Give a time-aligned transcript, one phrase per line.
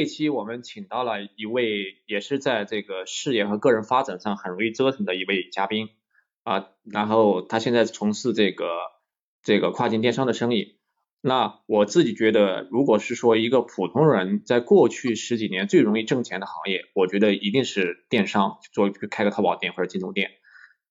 [0.00, 5.90] 这期我们请到了一位也是在这个事业和个人发展上很容易折腾的一位嘉宾
[6.42, 8.64] 啊，然后他现在从事这个
[9.42, 10.78] 这个跨境电商的生意。
[11.20, 20.30] 那我自己觉得，如果是说一个普通人在过去十几年最容易挣钱的行业，我觉得一定是电商，做开个淘宝店或者京东店。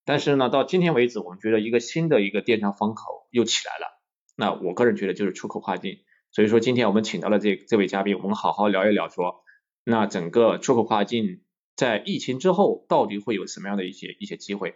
[0.04, 4.00] 但是呢，到今天为止，我们觉得一个新的一个电商风口又起来了。
[4.36, 5.98] 那我个人觉得就是出口跨境。
[6.32, 9.42] 所以说今天我们请到了这这位嘉宾，我们好好聊一聊，说
[9.84, 11.42] 那整个出口跨境
[11.74, 14.74] 在疫情之后到底会有什么样的一些一些机会？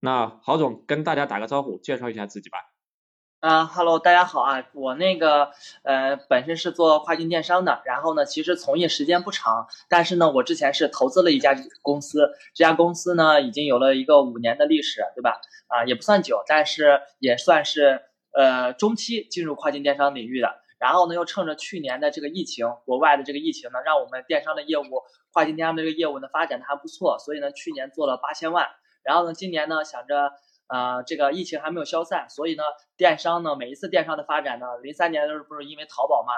[0.00, 2.58] 那郝总跟大家打个招呼，介绍一下自己吧。
[3.40, 5.52] 啊哈喽，大家好啊，我那个
[5.84, 15.40] 呃本身是做跨境电商的，然后呢其实从业时间不长，但是呢我之前是投资了一家公司，这家公司呢已经有了一个五年的历史，对吧？
[15.68, 18.02] 啊也不算久，但是也算是
[18.38, 20.48] 呃中期进入跨境电商领域的。
[20.78, 24.84] 然后呢又趁着去年的这个疫情，国外的这个疫情呢，让我们电商的业务
[25.32, 28.68] 跨境电商的这个业务呢发展的还不错，所以呢去年做了八千万，
[29.02, 30.32] 然后呢今年呢想着。
[30.68, 32.62] 啊，这个疫情还没有消散，所以呢，
[32.96, 36.32] 电商呢，每一次电商的发展呢，零三年的时候不是因为淘宝嘛，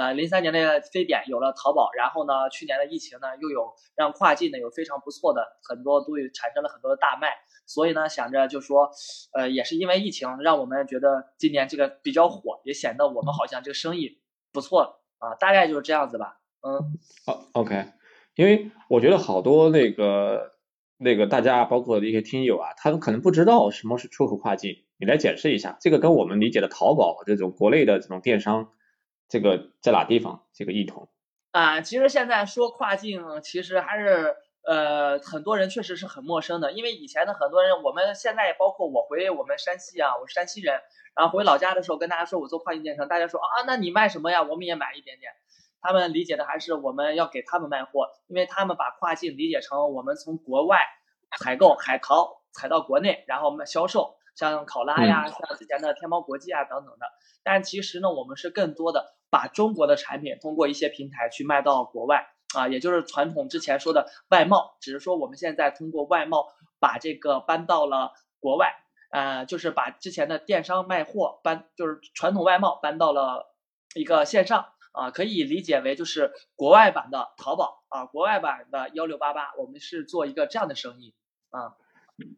[0.00, 7.34] 呃，零三年的非典有了淘宝，然后呢，去年的疫情呢，又有让跨境呢有非常不错的很多都产生了很多的大卖，
[7.66, 8.88] 所以呢，想着就说，
[9.32, 14.20] 呃，也是因为疫情，让我们觉得今年这个比较火，也显得我们好像这个生意
[14.52, 17.86] 不错啊，大概就是这样子吧，嗯，好，OK，
[18.36, 20.52] 因为我觉得好多那个。
[21.02, 28.70] 那个大家包括一些听友啊，他们可能不知道什么是出口跨境，你来解释一下，这个跟我们理解的淘宝这种国内的这种电商，
[29.28, 31.08] 这个在哪地方这个异同？
[31.50, 40.80] 啊，其实现在说跨境，其实还是呃很多人确实是很陌生的，因为以前的很多人，我们现在包括我回我们山西啊，我是山西人，
[41.16, 44.42] 然后回老家的时候跟大家说我做跨境电商，大家说啊，那你卖什么呀？
[44.42, 45.32] 我们也买一点点。
[45.82, 50.78] 他们理解的还是我们要给他们卖货，因为他们把跨境理解成我们从国外
[51.38, 57.06] 采购海淘采到国内，然后卖销售，像考拉呀，像之前的天猫国际啊等等的。
[57.42, 66.46] 但其实呢，我们是更多的把中国的产品通过一些平台去卖到国外啊，也就是传统之前说的外贸，只是说我们现在通过外贸
[66.78, 68.72] 把这个搬到了国外，
[69.10, 73.52] 呃，就是把之前的电商卖货搬，就是传统外贸搬到了
[73.96, 74.66] 一个线上。
[74.92, 81.14] 啊，可以理解为就是国外版的淘宝啊，国外版的幺六八八，我们是做一个这样的生意
[81.48, 81.74] 啊。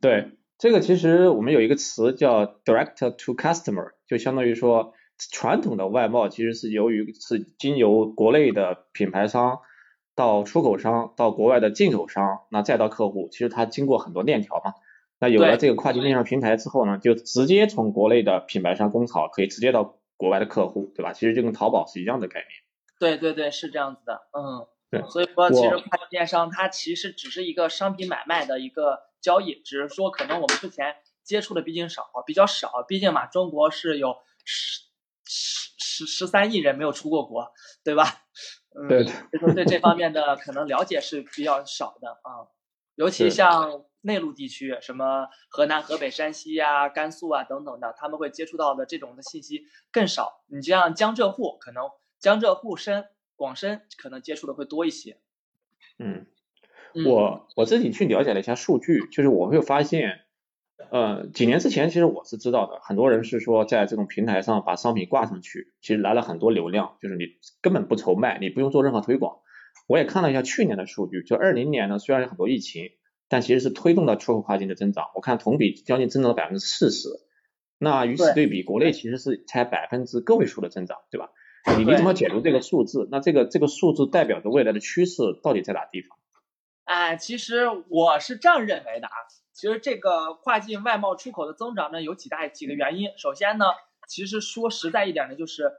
[0.01, 9.59] 对，这个其实我们有一个词叫 direct to customer，就相当于说传统的外贸其实是由于是经由国内的品牌商
[10.15, 14.75] 到出口商到国外的进口商，那再到客户，其实它经过很多链条嘛。
[15.19, 19.99] 那有了这个跨境电商平台之后呢，就直接从国内的品牌商工厂可以直接到。
[20.17, 21.13] 国外的客户，对吧？
[21.13, 22.51] 其实就跟淘宝是一样的概念。
[22.99, 24.67] 对对对，是这样子的，嗯。
[24.91, 25.03] 对。
[25.11, 32.85] 所以说，其实跨境电商它其实只是一个商品买卖的一个交易，只是说可能我们之前接触的毕竟少，比较少。
[32.87, 34.83] 毕竟嘛，中国是有十
[35.25, 38.05] 十十十三亿人没有出过国，对吧？
[38.79, 38.89] 嗯。
[38.89, 39.05] 对。
[39.05, 42.47] 所以说，对这方面的可能了解是比较少的啊，
[42.95, 43.85] 尤其像。
[44.05, 50.45] 内陆地区，什么河南、河北、山西呀、甘肃啊等等的，他们会接触到的这种的信息更少。
[50.47, 51.85] 你这样江浙沪可能
[52.19, 55.17] 江浙沪深、广深可能接触的会多一些。
[55.99, 56.27] 嗯，
[57.07, 60.21] 我我自己去了解了一下数据，就是我会发现，
[60.91, 67.25] 呃，几年之前其实我是知道的，很多人是说在这种平台上把商品挂上去，其实来了很多流量，就是你
[67.63, 69.39] 根本不愁卖，你不用做任何推广。
[69.87, 72.91] 我也看了一下去年的数据，就二零年呢，虽然有很多疫情。
[73.35, 77.09] 但其实是推动了出口跨境的增长，我看同比将近增长了百分之四十。
[77.79, 81.31] 那与此对比，国内其实是才百分之个位数的增长，对吧？
[81.77, 83.09] 你你怎么解读这个数字？
[83.11, 86.17] 那这个这个数字代表着未来的趋势到底在哪地方？
[86.85, 89.13] 哎，其实我是这样认为的啊。
[89.53, 93.09] 其实这个跨境外贸出口的增长呢，有几大几个原因。
[93.19, 93.65] 首先呢，
[94.09, 95.73] 其实说实在一点呢，就是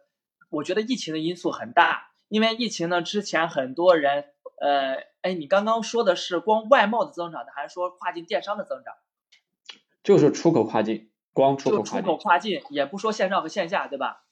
[0.49, 4.25] 我觉得疫情的因素很大，因为疫情呢之前很多人。
[4.59, 8.93] 呃，哎，你刚刚说的是光外贸的增长呢，还是说跨境电商的增长？
[10.03, 12.01] 就是出口跨境，光出口跨境。
[12.01, 14.23] 出口跨境也不说线上和线下，对吧？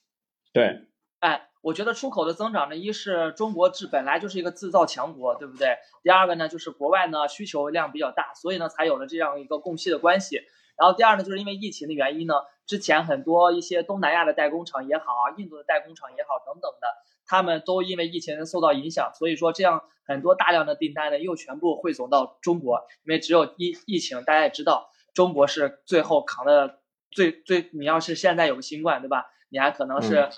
[0.54, 0.88] 对。
[1.20, 5.78] 哎，我觉得出口的增长呢，一是中国制本来就是一个制造强国，对不对？
[6.04, 10.42] 第二个呢，就是国外呢需求量比较大，所以呢才有了这样一个供需的关系。
[10.78, 12.34] 然后第二呢，就是因为疫情的原因呢，
[12.66, 15.06] 之前很多一些东南亚的代工厂也好，
[15.38, 16.88] 印度的代工厂也好，等等的。
[17.26, 26.80] 他们都因为疫情受到影响，所以说这样很多大量的订单呢又全部汇总到中国，因为只有疫疫情，大家也知道，中国是最后扛的
[27.12, 27.70] 最最。
[27.74, 29.26] 你要是现在有个新冠，对吧？
[29.50, 30.30] 你还可能是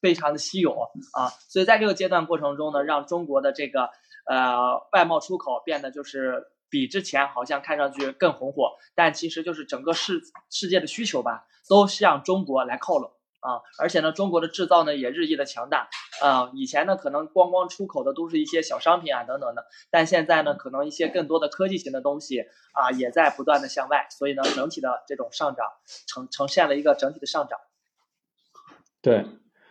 [0.00, 0.72] 非常的稀有
[1.12, 1.28] 啊。
[1.48, 3.90] 所以在这个阶段过程中呢，让中国的这个
[4.26, 13.12] 呃外贸出口变得就是比之前好像看上去更红火，但其实就是整个世世界的需求吧，都向中国来靠拢。
[13.42, 15.88] 啊，而且呢，中国的制造呢也日益的强大
[16.22, 16.52] 啊。
[16.54, 22.38] 以前呢，可能光光出口的都是一些小商品啊等等的，但现在呢，可能一些更多的科技型的东西
[22.72, 25.66] 啊也在不断的向外，所以呢，整体的这种上涨
[26.06, 27.58] 呈呈现了一个整体的上涨。
[29.00, 29.26] 对，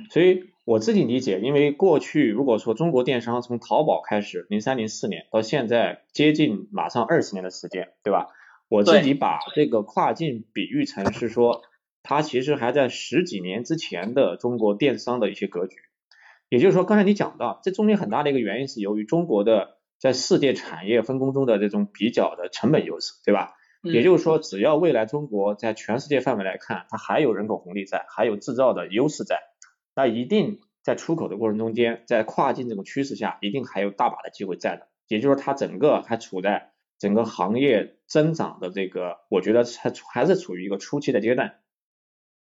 [0.10, 8.28] 所以我自己理解，因为过去如果说中国电商从淘宝开始，零三零四年到现在接近马上二十年的时间，对吧？
[8.68, 11.62] 我自己把这个跨境比喻成是说。
[12.04, 15.78] 它其实还在十几年之前的中国电商的一些格局，
[16.50, 23.54] 也就是说，刚才你讲到，这中间很大的一个原因是由于中国的在世界产业分工中的这种比较的成本优势，对吧？
[23.84, 29.40] 也就是说，只要未来中国在全世界范围来看，它还有人口红利在，还有制造的优势在，
[29.96, 34.88] 那一定在出口的过程中间，在跨境这种趋势下，一定还有大把的机会在的。
[35.08, 41.56] 也就是说，它整个还处在整个行业增长的这个，我觉得还还是处于一个初期的阶段。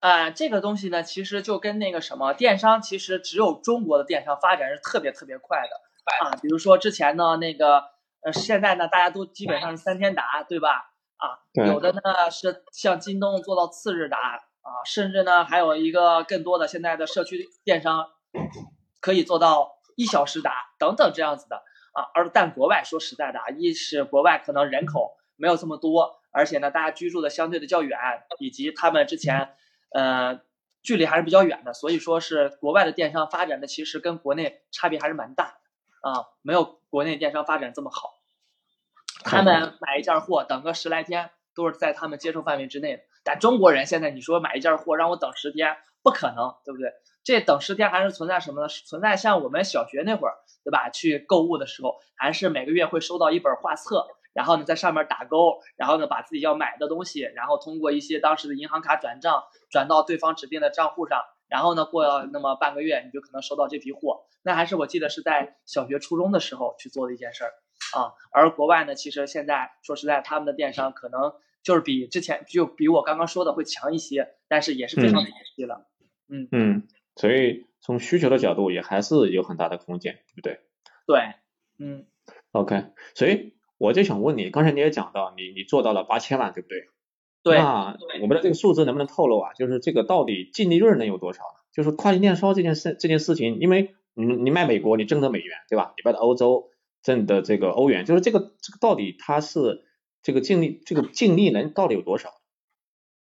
[0.05, 6.37] 啊，这个东西呢，其实就跟那个什么电商，其实只有中国的电商发展是特别特别快的啊。
[6.43, 7.85] 比如说之前呢，那个
[8.21, 10.93] 呃，现在呢，大家都基本上是三天达，对吧？
[11.17, 18.05] 啊，有的呢是像京东做到次日达啊，甚至呢还有一个更多的现在的社区电商
[19.01, 21.63] 可以做到一小时达等等这样子的
[21.93, 22.05] 啊。
[22.13, 27.97] 而但国外说实在的啊，一是国外可能人口没有这么多，而且呢大家居住的相对的较远，
[28.37, 29.55] 以及他们之前。
[29.95, 30.41] 呃，
[30.83, 35.55] 距离还是比较远的，所以说是国外的电商发展的其实跟国内差别还是蛮大
[36.01, 38.19] 啊，没有国内电商发展这么好。
[39.23, 46.91] 他们买一件货等个十来天都是在他们接受范围之内的，但中国人现在你说买一件货让我等十天，不可能，对不对？
[47.23, 48.67] 这等十天还是存在什么呢？
[48.67, 50.89] 存在像我们小学那会儿，对吧？
[50.89, 54.05] 去购物的时候，还是每个月会收到一本画册。
[54.35, 64.25] 然后呢，在上面打勾，然后呢，把自己要买的东西，然后通过一些当时的银行卡转账，转到对方指定的账户上，然后呢，过了那么半个月，你就可能收到这批货。
[64.43, 67.53] 那还是我记得是在小学、初中的时候去做的一件事儿
[67.97, 68.11] 啊。
[68.29, 71.33] 而国外呢，其实现在说实在，他们的电商可能
[71.63, 75.87] 就是比之前就比我刚刚说的会强一些，但是也是非常可惜了。
[76.27, 80.59] 嗯嗯，所以从需求的角度也还是有很大的空间，对不对？
[81.07, 81.35] 对，
[81.79, 82.05] 嗯。
[82.51, 83.54] OK，所以。
[83.77, 86.87] 我就想问你，刚才你也讲到，你你做到了八千万，对不对？
[87.43, 87.57] 对。
[87.57, 89.53] 那我们的这个数字能不能透露啊？
[89.53, 91.59] 就是这个到底净利润能有多少呢？
[91.73, 95.93] 就是跨境电商这件事这件事情，因为你你卖美国，你挣的美元，对吧？
[95.97, 96.69] 你卖的欧洲
[97.03, 99.83] 挣的这个欧元，就是这个这个到底它是
[100.23, 102.29] 这个净利这个净利能到底有多少？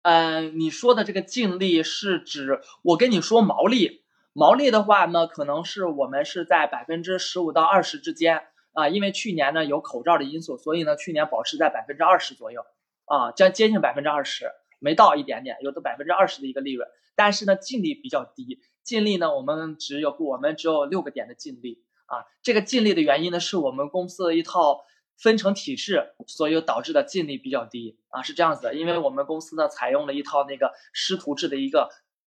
[0.02, 4.02] 嗯，你说的这个净利是指我跟你说毛利，
[4.34, 8.42] 毛利的话呢，可能是我们是在百分之十五到二十之间。
[8.72, 12.64] 啊，因为去年呢有口罩的因素，所以呢去年保持在百分之二十左右，
[13.04, 24.84] 啊，将接近百分之二十，没到一点点，有的百分之二十的一个利润，但是呢净利比较低，净利呢我们只有我们只有六个点的净利，啊，这个净利的原因呢是我们公司的一套
[25.18, 31.90] 分成体制，所以导致的净利比较低，啊，是这样子的，因为我们公司呢采用了一套那个师徒制的一个。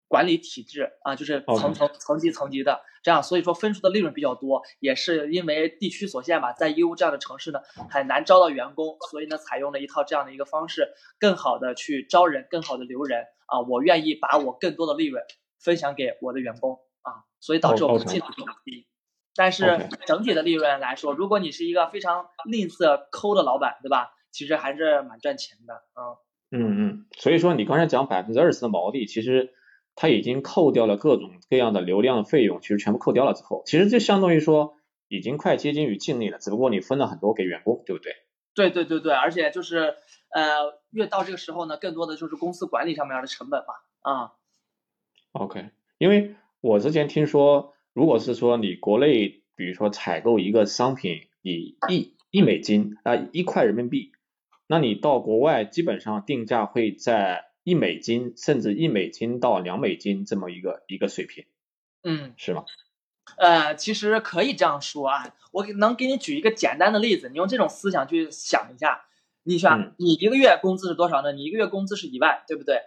[0.09, 7.59] 管理体制啊，就是层层层级层级的这样，所以说分数的利润比较多，也是因为地区所限吧，在义乌这样的城市呢，
[7.91, 10.89] 很难招到员工，所以呢，采用了一套这样的一个方式，
[11.19, 13.61] 更好的去招人，更好的留人啊。
[13.61, 15.23] 我愿意把我更多的利润
[15.59, 18.87] 分享给我的员工啊，所以导致我们进度比较低。
[19.35, 24.11] 但是整体的利润来说，如果你是一个非常吝啬抠的老板，对吧？
[24.31, 26.17] 其实还是蛮赚钱的啊。
[26.49, 29.53] 嗯嗯，所以说你刚才讲百分之二十的毛利，其实。
[30.01, 34.77] 他已经扣掉了各种各样的流量费用，其实全部扣掉了之后，其实就相当于说
[35.09, 38.13] 已经快接近于净利了，只不过你分了很多给员工，对不对？
[38.55, 39.95] 对对对对，而且就是
[40.33, 43.73] 呃，越到这个时候呢，更多的就是公司管理上面的成本嘛，
[44.09, 44.31] 啊。
[45.33, 54.13] OK，因为我之前听说，如果是说你国内，比如说采购一个商品你一一美金啊一块人民币，
[54.65, 57.48] 那你到国外基本上定价会在。
[57.63, 61.45] 一美金甚至一美金到两美金这么一个一个水平，
[62.03, 62.65] 嗯，是吗？
[63.37, 69.05] 呃，其实可以这样说啊，我能给你举一个简单的例子，你用这种思想去想一下，
[69.43, 71.31] 你想你一个月工资是多少呢？
[71.31, 72.81] 你一个月工资是一万，对不对？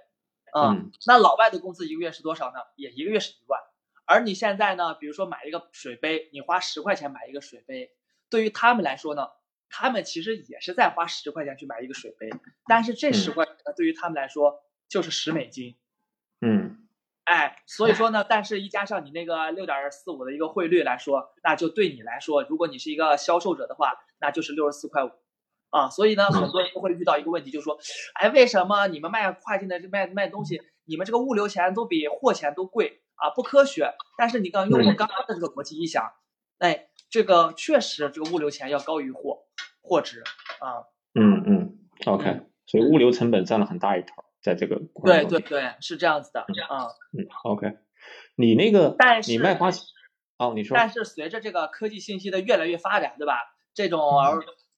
[0.54, 2.58] 嗯，那老外的工资一个月是多少呢？
[2.76, 3.60] 也一个月是一万，
[4.04, 7.92] 而你现在呢，比如说买一个水杯，你花十块钱买一个水杯，
[8.28, 9.28] 对于他们来说呢，
[9.72, 12.30] 他们其实也是在花十块钱去买一个水杯，
[12.68, 14.62] 但是这十块钱对于他们来说。
[14.88, 15.78] 就是十美金，
[16.42, 16.86] 嗯
[17.24, 25.10] 哎，所以说呢，但是一加上你那个六点四五的一个汇率来说，那就对你来说，如果你是一个销售者的话，那就是六十四块五
[25.70, 25.88] 啊。
[25.88, 27.78] 所以呢，很多人都会遇到一个问题，就是说，
[28.12, 33.30] 哎，为什么你们卖跨境的卖卖东西，你们这个物流钱都比货钱都贵啊？
[33.30, 33.94] 不科学。
[34.18, 36.12] 但是你刚用我刚刚的这个逻辑一想，
[36.58, 39.46] 哎，这个确实这个物流钱要高于货
[39.82, 40.22] 货值
[40.60, 40.86] 啊。
[41.14, 42.46] 嗯嗯，OK。
[42.64, 46.86] 所以物流成本占了很大一头，在这个对对对，是这样子的啊。
[47.12, 47.76] 嗯，OK，
[48.36, 49.68] 你那个，但是你卖花
[50.38, 53.34] 哦，你说，但是随着这个科技信息的越来越发展，对吧？
[53.74, 54.00] 这种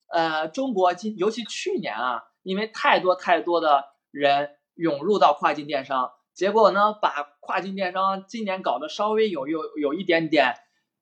[0.08, 10.54] 呃，中国今尤其去年啊，因为太多太多的人涌入到跨境电商，结果呢，把跨境电商今年搞得稍微有有有一点点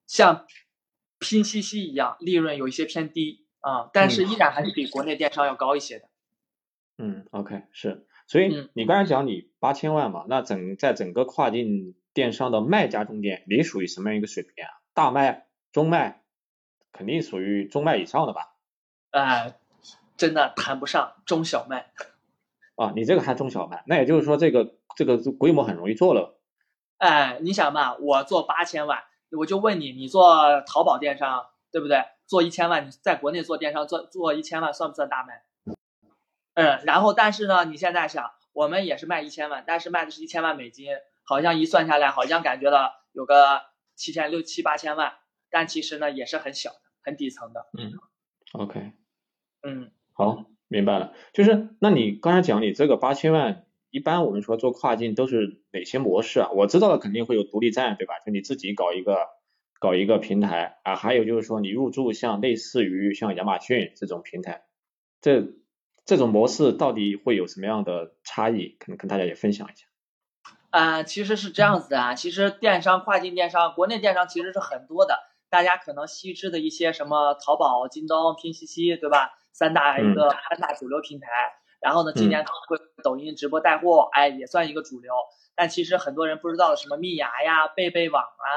[0.06, 0.46] 像
[1.20, 6.08] 拼夕夕一样，利润有一些偏低啊，但是依然还是比国内电商要高一些的。
[6.98, 14.68] 嗯，OK，是，所以你刚才讲你八千万嘛，那整在整个跨境电商的卖家中间，你属于什么样一个水平啊？
[14.92, 16.22] 大卖、中卖，
[16.92, 18.54] 肯定属于中卖以上的吧？
[19.10, 19.54] 呃，
[20.16, 21.92] 真的谈不上中小卖。
[22.74, 26.38] 啊，你这个还中小卖，那也就是说这个这个规模很容易做了。
[26.98, 29.04] 哎，你想嘛，我做八千万，
[29.36, 32.04] 我就问你，你做淘宝电商，对不对？
[32.32, 35.42] 做一千万，你在国内做电商做做一千万，算不算大卖？
[36.54, 40.86] 嗯，然后但是呢，你现在想，我们也是卖一千万，但是卖的是一千万美金，
[41.24, 43.60] 好像一算下来，好像感觉到有个
[43.96, 45.12] 七千六七八千万，
[45.50, 47.66] 但其实呢也是很小的，很底层的。
[47.78, 47.92] 嗯
[48.52, 48.92] ，OK，
[49.62, 51.12] 嗯，好，明白了。
[51.34, 56.48] 就是那你刚才讲你这个八千万，一般我们说做跨境都是哪些模式啊？
[56.52, 58.14] 我知道的肯定会有独立站，对吧？
[58.24, 59.18] 就你自己搞一个
[59.82, 64.62] 搞一个平台啊，还有就是说你入驻像类似于像亚马逊这种平台，
[65.20, 65.42] 这。
[66.04, 68.76] 这种模式到底会有什么样的差异？
[68.80, 69.86] 可能跟大家也分享一下。
[70.70, 79.30] 啊，其实是这样子的啊，其实电商、跨境电商，国内电商其实是很多的，大家可能悉知的一些什么淘宝、京东、拼夕夕，对吧？
[79.52, 81.28] 三大一个三大主流平台。
[81.80, 85.14] 然后呢，今年可能会抖音直播带货，哎，也算一个主流。
[85.54, 88.50] 但其实很多人不知道什么蜜芽呀、贝贝网啊。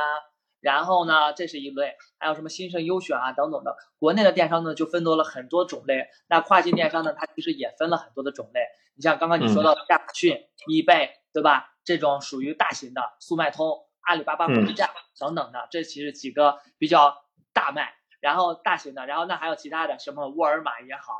[0.66, 3.78] 然后呢，这是一类，还有什么新盛优选啊等等的。
[4.00, 6.08] 国内的电商呢，就分多了很多种类。
[6.28, 8.62] 那跨境电商呢，它其实也分了很多的种类。
[8.96, 11.76] 你像刚刚你说到亚马逊、eBay，对吧？
[11.84, 17.16] 这种属于大型的，速卖通、阿里巴巴国际站等等的，这其实几个比较
[17.54, 19.06] 大卖，然后大型的。
[19.06, 21.14] 然后那还有其他的，什么沃尔玛也好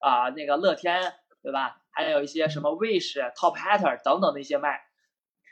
[0.00, 1.80] 啊，那个乐天，对吧？
[1.90, 4.82] 还有一些什么 Wish、Top Hatter 等等的一些卖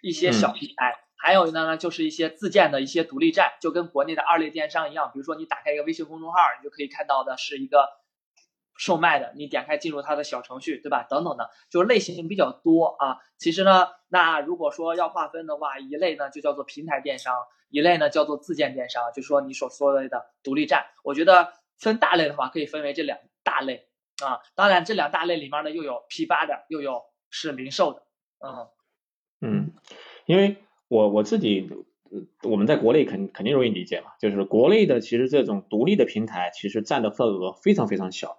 [0.02, 0.94] 一些小平台。
[1.20, 5.10] 还有呢，就是一些自建的一些独立站，就跟国内的二类电商一样。
[5.12, 7.88] 比如说，你打开一个微信公众号，你就可以看到的是一个
[8.76, 11.04] 售卖的，你点开进入它的小程序，对吧？
[11.10, 13.18] 等等的，就是类型比较多啊。
[13.36, 17.34] 其实呢，那如果说要划分的话，一类呢就叫做平台电商，
[17.68, 20.86] 一类呢叫做自建电商，就说你所说的独立站。
[21.02, 23.88] 我觉得分大类的话，可以分为这两大类
[24.24, 24.40] 啊。
[24.54, 28.04] 当然，这两大类里面呢，又有批发的，又有是零售的。
[28.38, 28.68] 嗯
[29.40, 29.74] 嗯，
[30.24, 30.62] 因为。
[30.88, 31.70] 我我自己，
[32.42, 38.38] 我们在国内肯肯定容易理解嘛，就是国内的其实这种独立的平台，其实占的份额非常非常小。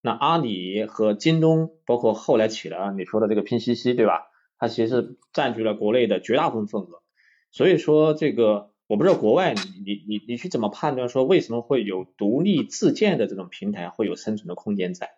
[0.00, 4.28] 那阿里和京东，包括后来起了你说的这个拼夕夕，对吧？
[4.58, 7.02] 它其实占据了国内的绝大部分份额。
[7.50, 15.10] 所以说这个，我不知道国外你你你你去怎么判断说为什么会有独立自建的这种平台会有生存的空间在？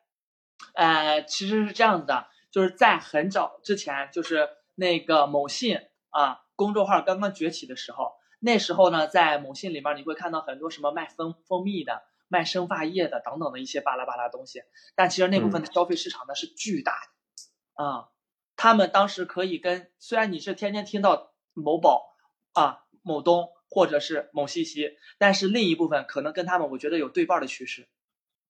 [0.75, 5.77] 呃，其实是这样子的，就是在很早之前，就是那个某信
[6.11, 6.41] 啊。
[6.63, 14.63] 公众号刚刚崛起的时候，那时候呢，在某信里面你会看到很多什么卖蜂蜂蜜的、卖生发液的等等的一些巴拉巴拉东西。
[14.95, 18.09] 但其实那部分的消费市场呢是巨大的啊。
[18.55, 22.15] 他们当时可以跟虽然你是天天听到某宝
[22.53, 27.89] 啊、某东或者是某西西，但是另一部分可能跟他们我觉得有对半的趋势，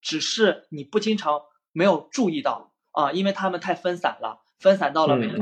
[0.03, 1.43] 只是你不经常
[1.73, 5.39] 没有注意到啊，因为他们太分散了，分散到了每个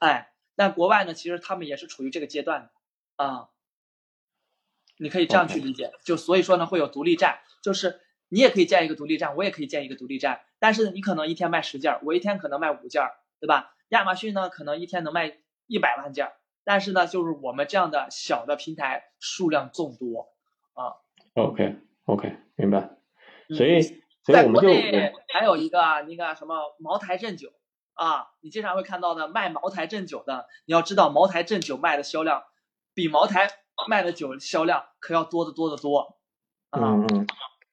[0.00, 0.33] 哎。
[0.56, 2.70] 但国外呢，其实他们也是处于这个阶段的
[3.16, 3.48] 啊，
[4.98, 13.02] 你可以这样去理解，就所以说呢，会有独立站，就是你也可以建一个独立站，我也可以建一个独立站，但是你可能一天卖十件，我一天可能卖五件，
[13.40, 13.74] 对吧？
[13.88, 16.32] 亚马逊呢，可能一天能卖一百万件，
[16.64, 20.32] 但是呢，就是我们这样的小的平台数量众多
[20.74, 20.94] 啊。
[21.34, 22.96] OK OK，明白。
[23.48, 24.68] 所以所以我们就
[25.32, 27.52] 还有一个那个什么茅台镇酒。
[27.94, 32.42] 啊，你经常会看到的卖茅台镇酒的，你要知道茅台镇酒卖的销量，
[32.94, 33.48] 比茅台
[33.88, 36.18] 卖的酒销量可要多得多得多，
[36.70, 36.80] 啊，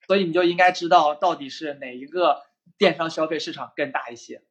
[0.08, 2.42] 所以你就应该知道到底是哪一个
[2.78, 4.44] 电商消费市场更大一些。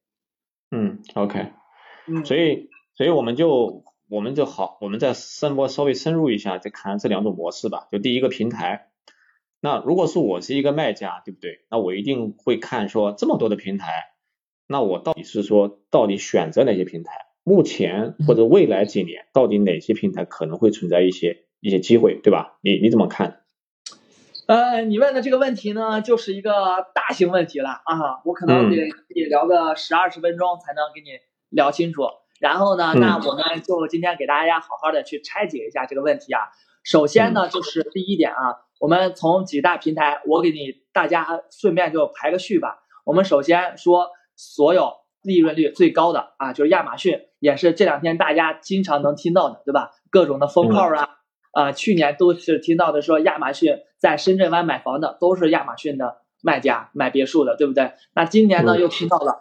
[0.71, 1.53] 嗯，OK，
[2.07, 7.89] 嗯，所以所以我们就我们就好，我们再深播稍微深入一下，再看这两种模式吧。
[7.91, 8.91] 就第一个平台，
[9.61, 11.65] 那如果是我是一个卖家，对不对？
[11.71, 14.10] 那我一定会看说这么多的平台，
[14.73, 17.27] 那我到底是说到底选择哪些平台？
[17.43, 22.57] 目前或者未来几年，到底哪些平台可能会存在一些一些机会，对吧？
[22.63, 23.41] 你你怎么看？
[24.47, 26.53] 呃，你问的这个问题呢，就是一个
[26.95, 28.77] 大型问题了啊，我可能得
[29.09, 32.03] 得聊个十二十分钟才能给你聊清楚。
[32.39, 36.43] 然后呢，那我们就今天给大家好好的去拆解一下这个问题啊。
[36.85, 42.85] 首先呢，就是第一点啊，我们从几大平台，我给你大家顺便就排个序吧。
[43.05, 44.11] 我们首先说
[44.41, 44.93] 所有
[45.23, 49.91] 利润率最高的啊，就是亚马逊，也是这两天大家经常能听到的，对吧？
[50.11, 51.17] 各种的封号啊。
[51.53, 57.93] 啊，去年都是听到的说亚马逊在深圳湾买房的都是亚马逊的卖家买别墅的，对不对？
[58.15, 59.41] 那今年呢又听到了，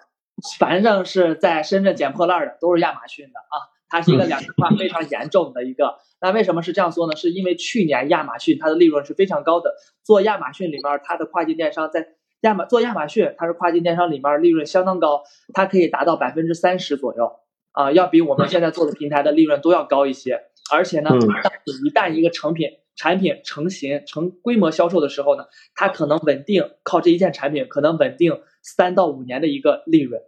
[0.57, 3.55] 反正是在深圳捡破烂的都是亚马逊的啊，
[3.87, 5.99] 它是一个两极化非常严重的一个。
[6.19, 7.15] 那为什么是这样说呢？
[7.15, 12.07] 是因为去年亚马逊它的利润是非常高的，做亚马逊里面它的跨境电商在
[12.41, 17.31] 亚马做亚马逊它是跨境电商里面利润相当高，它可以达到百分之三十左右
[17.71, 20.43] 啊，要比我们现在做的平台的利润都要高一些。
[20.71, 30.21] 而且呢，当你一旦一个成品产品成型成规模销售的时候呢，它可能稳定靠这一件产品可能稳定三到五年的一个利润，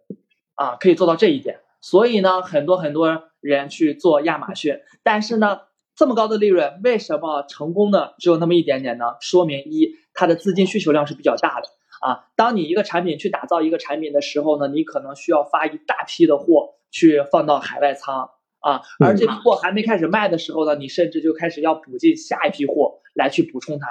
[0.56, 1.60] 啊，可以做到这一点。
[1.80, 5.62] 所以呢，很多很多人去做亚马逊，但是呢，
[5.96, 9.16] 这么高的利润为什么成功的只有那么一点点呢？
[9.20, 11.68] 说明一，它的资金需求量是比较大的
[12.02, 12.28] 啊。
[12.36, 18.32] 当你一个产品去打造一个产品的时候呢，你可能需要发一大批的货去放到海外仓。
[18.60, 23.88] 啊，而这批货还没开始卖的时候呢，你甚至就开始要补进下一批货来去补充它。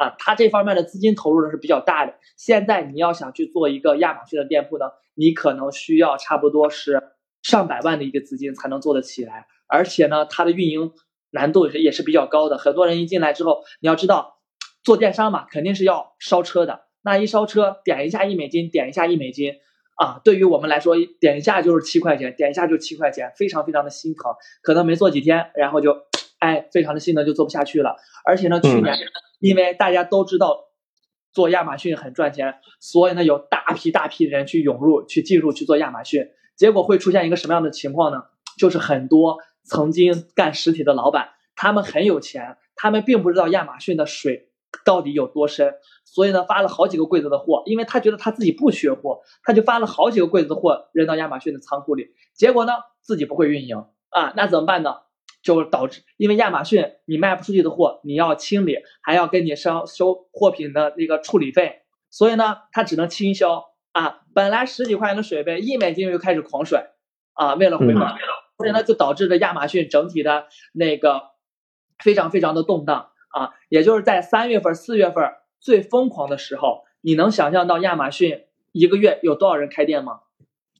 [0.00, 2.14] 啊，它这方面的资金投入呢是比较大的。
[2.36, 4.84] 现在你要想去做一个亚马逊的店铺呢，
[5.16, 7.02] 你可能需要差不多是
[7.42, 9.48] 上百万的一个资金才能做得起来。
[9.66, 10.92] 而且呢，它的运营
[11.32, 12.58] 难度也是也是比较高的。
[12.58, 14.38] 很多人一进来之后，你要知道，
[14.84, 16.82] 做电商嘛，肯定是要烧车的。
[17.04, 19.54] 那一烧车，点一下一美金，点一下一美金。
[19.94, 24.32] 啊，对于我们来说，点一下就是七块钱，点一下就七块钱，非常非常的心疼。
[24.62, 25.94] 可能没做几天，然后就，
[26.38, 27.96] 哎，非常的心疼，就做不下去了。
[28.24, 28.96] 而且呢，去年
[29.38, 30.64] 因为大家都知道
[31.32, 36.30] 做亚马逊很赚钱，所以呢，有大批大批的人去涌入、去进入去做亚马逊。
[36.56, 38.22] 结果会出现一个什么样的情况呢？
[38.58, 44.48] 就是很多曾经干实体的老板，他们很有钱，他们并不知道亚马逊的水。
[44.84, 45.74] 到底有多深？
[46.04, 52.08] 所以呢，发了好几个柜子的货，因为他觉得他自己不缺货，他就发了好几个柜子的货扔到亚马逊的仓库里。
[52.34, 54.96] 结果呢，自己不会运营啊，那怎么办呢？
[55.42, 64.20] 就导致，因为亚马逊你卖不出去的货，你要清理，还要跟你收收货品的那个处理费，所以呢，他只能倾销啊。
[64.34, 66.92] 本来十几块钱的水费，一美金就开始狂甩
[67.32, 67.96] 啊，为了回本，
[68.56, 71.22] 所以呢，就导致了亚马逊整体的那个
[71.98, 73.08] 非常非常的动荡。
[73.32, 80.20] 啊，也就是在三月份、四月份最疯狂的时候，你能想象到亚马逊一个月有多少人开店吗？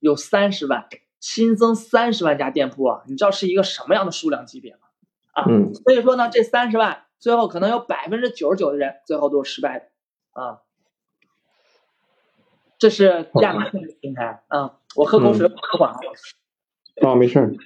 [0.01, 0.87] 有三十万，
[1.19, 3.03] 新增三十万家店铺啊！
[3.07, 4.81] 你知道是一个什么样的数量级别吗？
[5.33, 5.45] 啊，
[5.85, 9.87] 所以说呢，这三十万最后可能有百分之九十九的人最后都是失败的
[10.33, 10.61] 啊。
[12.79, 15.99] 这是亚马逊的平台啊，我喝口水，喝完了。
[17.09, 17.57] 啊，没事。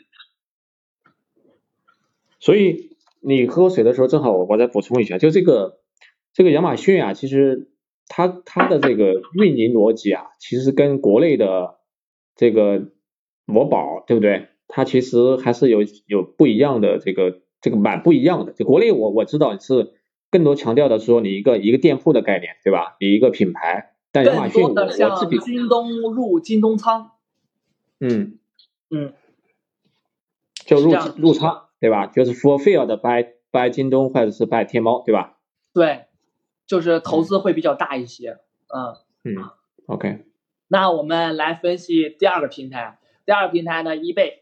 [2.38, 2.94] 所以。
[3.29, 5.81] 你喝水的时候，正好我我再补充一下，就这个
[6.33, 7.73] 这个亚马逊啊，其实
[8.07, 11.75] 它它的这个运营逻辑啊，其实跟国内的
[12.37, 12.93] 这个
[13.45, 14.47] 某宝对不对？
[14.69, 18.53] 它其实还是有有不一样的这个这个蛮不一样的。
[18.53, 19.95] 就国内我我知道是
[20.31, 22.97] 更多强调的说你一个一个店铺的概念对吧？
[23.01, 24.73] 你一个品牌，但亚马逊我
[25.19, 27.11] 自己京东入京东仓，
[27.99, 28.39] 嗯
[28.89, 29.12] 嗯，
[30.65, 31.66] 就入入仓。
[31.81, 32.07] 对吧？
[32.07, 35.39] 就是 fulfill 的 by by 京东或者是 by 天猫，对吧？
[35.75, 36.07] 对，
[36.67, 38.39] 就是投资会比较大一些。
[38.69, 39.51] 嗯嗯
[39.87, 40.25] ，OK。
[40.69, 42.99] 那我们来分析第二个平台。
[43.25, 44.33] 第二个平台呢，eBay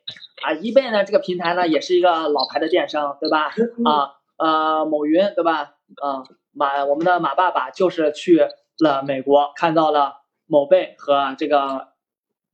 [0.42, 3.48] 啊，eBay 呢这个平台呢也是一个老牌的电商，对吧？
[3.84, 5.74] 啊呃，某云对吧？
[6.02, 8.40] 啊马我们的马爸爸就是去
[8.78, 11.88] 了美国，看到了某贝和这个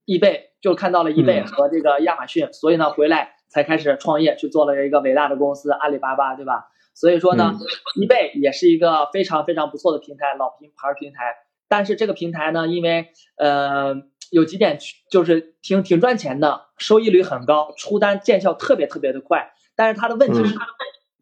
[0.06, 3.36] eBay，就看到了 eBay 和这个亚马逊，所以呢回来。
[3.50, 6.70] 才开始创业，去做了一个伟大的公司阿里巴巴，对吧？
[6.92, 7.54] 所以说呢
[7.96, 11.34] ，eBay 也是一个非常非常不错的平台，老品牌平台。
[11.68, 13.94] 但是这个平台呢，因为呃
[14.30, 14.78] 有几点
[15.10, 19.52] 就是挺挺赚钱的，收益率很高，出单见效特别特别的快。
[19.76, 20.58] 但是它的问题是，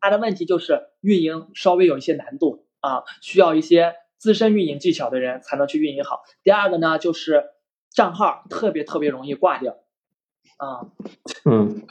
[0.00, 6.22] 它的问题就是运营稍微有一些难度啊，需要一些资深运营技巧的人才能去运营好。
[6.42, 7.44] 第二个呢，就是
[7.90, 9.76] 账号特别特别容易挂掉，
[10.56, 10.88] 啊，
[11.44, 11.82] 嗯。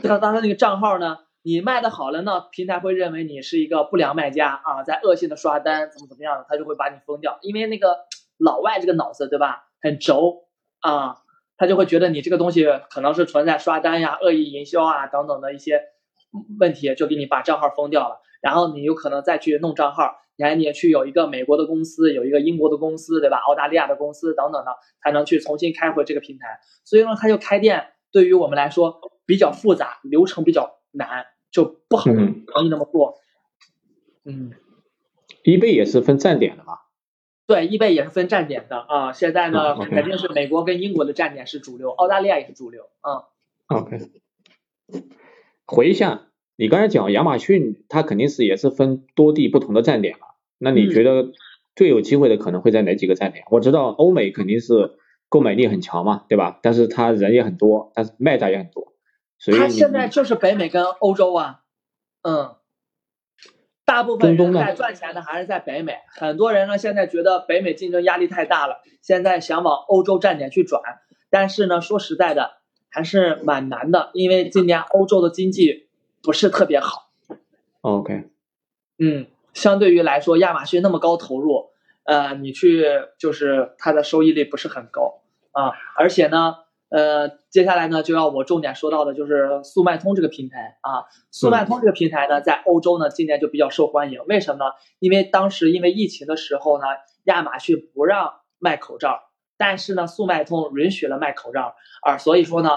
[0.00, 7.38] 那当他那个账号呢，你卖的好了呢，平台会认为你是一个不良卖家啊，在恶性的刷单，怎么怎么样的，他就会把你封掉。
[7.42, 7.98] 因为那个
[8.38, 10.44] 老外这个脑子对吧，很轴
[10.80, 11.18] 啊，
[11.58, 15.82] 他就会觉得你这个东西可能是存在刷单呀、恶意营销啊等等的一些
[16.58, 18.20] 问题，就给你把账号封掉了。
[18.40, 23.36] 然后你有可能再去弄账号，你还得去有一个美国的公司，有一个英国的公司，对吧？
[23.36, 26.60] 澳大利亚的公司等等的，才能去重新开回这个平台。
[26.84, 33.18] 所以呢，它就开店对于我们来说比较复杂，流程比较难，就不好嗯容易那么做。
[34.24, 34.52] 嗯
[35.44, 36.78] ，eBay 也是分站点的嘛？
[37.46, 39.12] 对，eBay 也是分站点的啊。
[39.12, 43.24] 现在呢，肯定是美国跟英国的站点是主流，澳大利亚也是主流啊。
[43.66, 43.98] OK，
[45.66, 50.28] 回一下，你刚才讲亚马逊，它肯定是也是分多地不同的站点嘛？
[50.58, 51.32] 那你嗯觉得
[51.74, 53.44] 最有机会的可能会在哪几个站点？
[53.50, 54.92] 我知道欧美肯定是
[55.28, 56.60] 购买力很强嘛，对吧？
[56.62, 58.91] 但是它人也很多，但是卖家也很多，
[59.42, 61.62] 所以它你现在就是北美跟欧洲啊，
[62.22, 62.54] 嗯，
[63.84, 70.80] 大部分人在赚钱的还是在北美，很多人呢现在觉得北美竞争压力太大了，现在想往欧洲站点去转，
[71.28, 75.88] 但是呢，说实在的，还是蛮难的，因为今年欧洲的经济
[76.22, 77.10] 不是特别好
[77.80, 78.30] ，OK，
[79.00, 81.70] 嗯，相对于来说，亚马逊那么高投入，
[82.04, 82.86] 呃，你去
[83.18, 86.58] 就是它的收益率不是很高啊，而且呢，
[86.92, 94.72] 呃，接下来呢就要我重点说到的就是速卖通这个平台啊，速卖通这个平台呢，在欧洲呢今年就比较受欢迎，为什么呢？
[94.98, 96.84] 因为当时因为疫情的时候呢，
[97.24, 99.22] 亚马逊不让卖口罩，
[99.56, 102.68] 但是呢，速卖通允许了卖口罩，啊，所以说呢，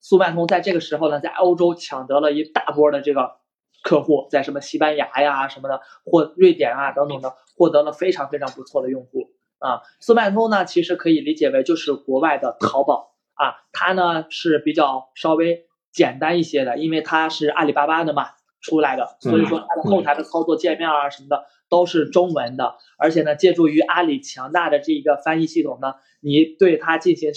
[0.00, 3.38] 速卖通在这个时候呢，在欧洲抢得了一大波的这个
[3.82, 9.82] 客户，在什么西班牙呀什么的，或瑞典啊等等的，获得了非常非常不错的用户啊。
[9.98, 27.32] 速卖通呢，其实可以理解为就是国外的淘宝啊，它呢是比较稍微简单一些的，因为它是阿里巴巴的嘛出来的，所以说它的后台的操作界面啊什么的都是中文的，而且呢，借助于阿里强大的这一个翻译系统呢，你对它进行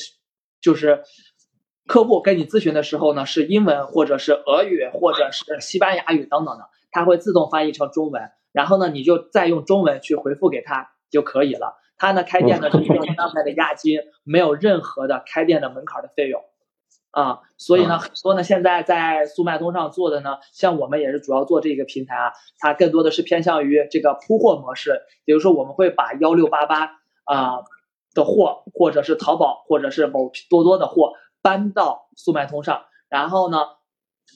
[0.61, 1.03] 就是
[1.85, 11.75] 客户跟你咨询的时候呢，是英文或者是俄语或者是西班牙语等等的，它会自动翻译成中文，然后呢，你就再用中文去回复给他就可以了。
[11.99, 16.41] 他呢开店呢是没有三百的押金，没有任何的开店的门槛的费用，
[17.11, 26.85] 啊，所以呢，很多呢现在在速卖通上做的呢，像我们也是主要做这个平台啊，它更多的是偏向于这个铺货模式，比如说我们会把幺六八八
[27.25, 27.63] 啊
[28.13, 33.57] 的货，或者是淘宝或者是某多多的货搬到速卖通上，然后呢，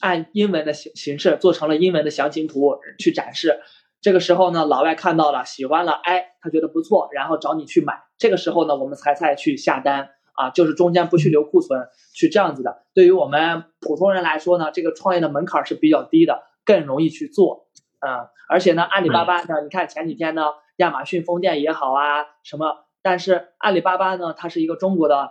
[0.00, 3.60] 按英文的形形式做成了英文的详情图去展示。
[4.04, 8.02] 这个时候呢，老外看到了，喜欢了，哎，他觉得不错，然后找你去买。
[8.18, 12.82] 这个时候呢，我们才再去下单啊，就是中间不去留库存，去这样子的。
[12.92, 17.66] 对于我们普通人来说呢，这个创业的门槛是比较低的，更容易去做。
[18.06, 20.42] 嗯，而且呢，阿里巴巴呢，你看前几天呢，
[20.76, 25.30] 亚马逊封店也好啊，什么，但是阿里巴巴呢，它是一个中国的，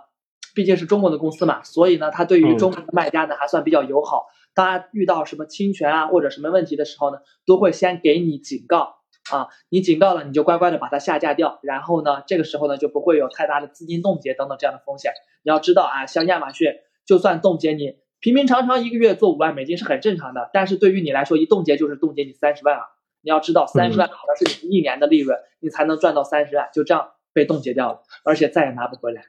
[0.56, 4.26] 毕竟是中国的公司嘛，所以呢，它对于中国的卖家呢还算比较友好。
[4.54, 8.96] 大家遇到什么侵权啊或者什么问题的时候呢，都会先给你警告
[9.32, 15.12] 啊，你警告了，你就乖乖的把它下架掉，然后呢，这个时候呢就不会有太大的资金冻结等等这样的风险。
[15.44, 16.74] 你要知道啊，像亚马逊
[17.06, 22.84] 就算冻结你，平平常常一个月做五万美金是很正常的，但是对于你来说，一冻结就是冻结你三十万啊。
[23.26, 29.22] 你要知道，三十万可能是你一年的利润，你才能赚到三十万，就这样被冻结掉了，而且再也拿不回来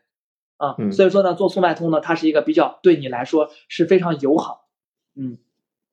[0.56, 0.74] 啊。
[0.78, 4.63] 嗯所以说呢，做速卖通呢，它是一个比较对你来说是非常友好。
[5.16, 5.38] 嗯，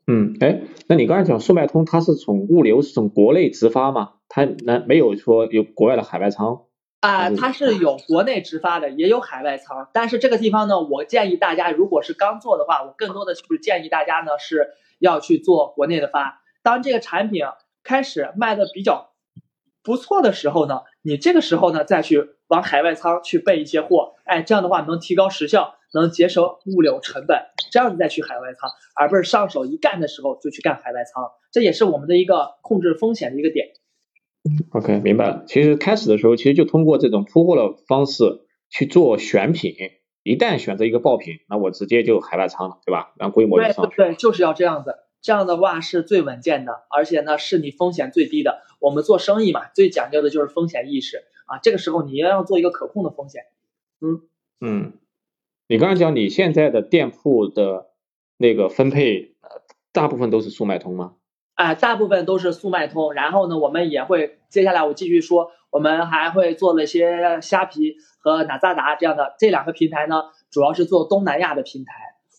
[0.07, 4.13] 嗯，哎，那你刚才讲速卖通，它是从物流是从国内直发吗？
[4.29, 6.65] 它那没有说有国外的海外仓？
[7.01, 16.43] 啊、它是有国内直发的，也有海外仓，但是这个地方呢，我建议大家，如果是刚做的话，我更多的就是建议大家呢是要去做国内的发。
[16.61, 17.43] 当这个产品
[17.83, 19.13] 开始卖的比较
[19.81, 27.37] 不错的时候呢，你这个时候呢再去往海外仓去备一些货，哎，这样的话能提高时效，能节省物流成本，
[27.71, 33.73] 这样你再去海外仓，而不是上手一干的时候就去干海外仓，这也是我们的一个控制风险的一个点。
[34.71, 35.43] OK，明白了。
[35.47, 39.75] 其实开始的时候，其实就通过这种铺货的方式去做选品，
[40.23, 43.13] 一旦选择一个爆品，那我直接就海外仓了，对吧？
[43.17, 43.95] 然后规模就对上去。
[43.97, 48.63] 对，就是要这样子，这样的话是最稳健的，而且呢是你风险最低的。
[48.79, 51.59] 我们做生意嘛，最讲究的就是风险意识啊。
[51.61, 53.43] 这个时候你要做一个可控的风险。
[53.99, 54.21] 嗯
[54.59, 54.93] 嗯，
[55.71, 57.91] 你刚才讲你现在的店铺的
[58.35, 59.49] 那个分配，呃
[59.93, 61.13] 大部分都是速卖通吗？
[61.53, 71.93] 啊，大部分都是速卖通，然后呢，我们也会接下来我继续说，我们还会做了一些虾皮和哪吒达这样的这两个平台呢，主要是做东南亚的平台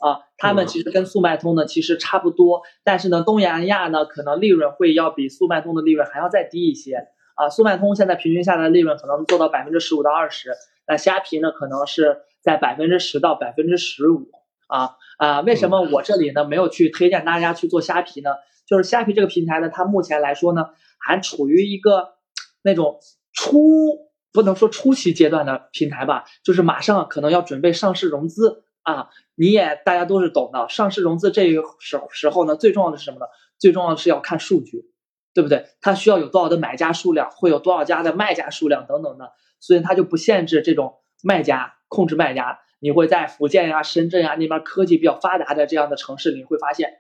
[0.07, 7.49] 啊，他们其实跟速卖通呢其实差不多，但是呢，东南亚呢可能利润会要比速卖通的利润还要再低一些啊。
[7.49, 10.51] 速卖通现在平均下来的利润可能做到百分之十五到二十，
[10.87, 14.31] 那虾皮呢可能是在百分之十到百分之十五
[14.69, 15.41] 啊啊。
[15.41, 18.31] 为什么我这里呢没有去推荐大家去做虾皮呢？
[18.67, 20.67] 就是虾皮这个平台呢，它目前来说呢
[20.99, 22.15] 还处于一个
[22.63, 22.99] 那种
[23.33, 28.65] 初不能说初期阶段的平台吧，就是马上可能要准备上市融资。
[28.85, 33.27] 啊，你也大家都是懂的，上市融资这个时时候呢，最重要的是什么呢？
[33.57, 34.91] 最重要的是要看数据，
[35.33, 35.67] 对不对？
[35.81, 42.61] 它需要有多少的买家数量，会有多少家的卖家数量等等的，所以它就不限制这种卖家控制卖家。
[42.81, 46.95] 你会在福建呀、深圳呀那边科技比较发达的这样的城市你，会发现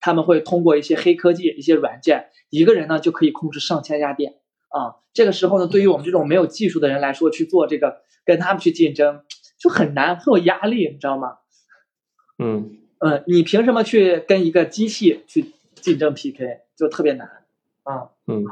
[0.00, 4.34] 他们会通过一些黑科技、一些软件，一个人呢就可以控制上千家店
[4.68, 5.00] 啊。
[5.12, 9.22] 这个时候呢，对于我们这种没有技术的人来说，去做这个跟他们去竞争。
[9.56, 11.38] 就很难，很有压力，你知道吗？
[12.38, 16.60] 嗯嗯，你凭什么去跟一个机器去竞争 PK？
[16.76, 17.26] 就特别难
[17.84, 18.10] 啊。
[18.26, 18.44] 嗯。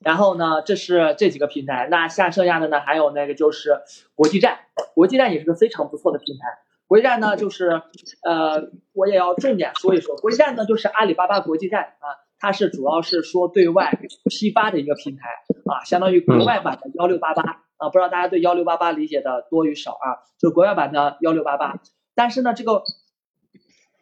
[0.00, 3.80] 然后呢，这是这几个平台，那下剩下的呢，还有那个就是
[4.14, 4.58] 国际站，
[4.94, 6.44] 国际站也是个非常不错的平台。
[6.86, 7.82] 国际站呢，就是
[8.22, 12.06] 呃，我也要重点说一说，国际站呢就是阿里巴巴国际站啊，
[12.38, 13.98] 它是主要是说对外
[14.30, 15.28] 批发的一个平台
[15.64, 17.62] 啊，相当于国外版的幺六八八。
[17.78, 20.24] 啊，不知道大家对幺六八八理解的多与少啊？
[20.38, 21.78] 就是国外版的幺六八八，
[22.14, 22.82] 但是呢，这个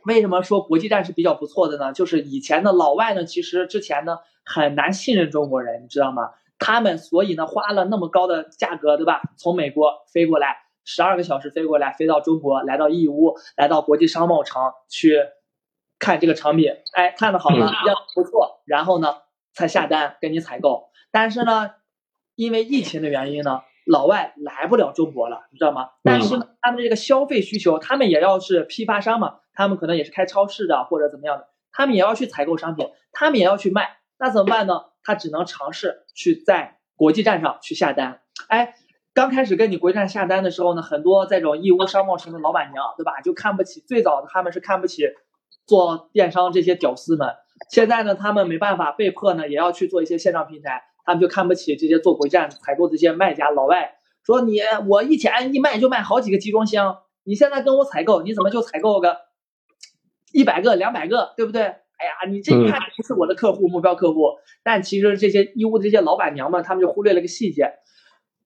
[0.04, 1.92] 为什么说国际站是比较不错的呢？
[1.92, 6.30] 就是以前的老外呢，其实之前呢很难信任中国人，你知道吗？
[6.58, 9.22] 他们所以呢花了那么高的价格，对吧？
[9.36, 15.18] 从美国飞过来，十二个小时飞过来，飞到中国，来到义乌，来到国际商贸城去
[15.98, 19.16] 看这个产品，哎，看的好了，要不错，然后呢
[19.52, 21.70] 才下单跟你采购，但是呢。
[22.36, 25.90] 因为疫情的原因呢，老外来不了中国了，你知道吗？
[26.02, 34.84] 但是呢，他们这个消费需求，他们也要是批发商嘛，他们可能也是开超市的或者怎么样的，他们也要去采购商品，他们也要去卖，那怎么办呢？
[35.02, 38.20] 他只能尝试去在国际站上去下单。
[38.48, 38.74] 哎，
[39.12, 43.20] 刚开始跟你国际站下单的时候呢，很多这种义乌商贸城的老板娘，对吧？
[43.20, 45.08] 就看不起，最早的他们是看不起
[45.66, 47.34] 做电商这些屌丝们，
[47.70, 50.82] 现在呢，他们没办法，被迫呢也要去做一些线上平台。
[51.06, 59.18] 他们就看不起这些做国际站采购的这些卖家老外，说你我以前一卖就卖好几个集装箱，你现在跟我采购，你怎么就采购个
[60.32, 61.74] 一百个、两百个，对不对？
[62.04, 64.32] 哎呀，你这一看不是我的客户目标客户。
[64.62, 67.72] 但其实这些义乌的这些老板娘们，他们就忽略了个细节，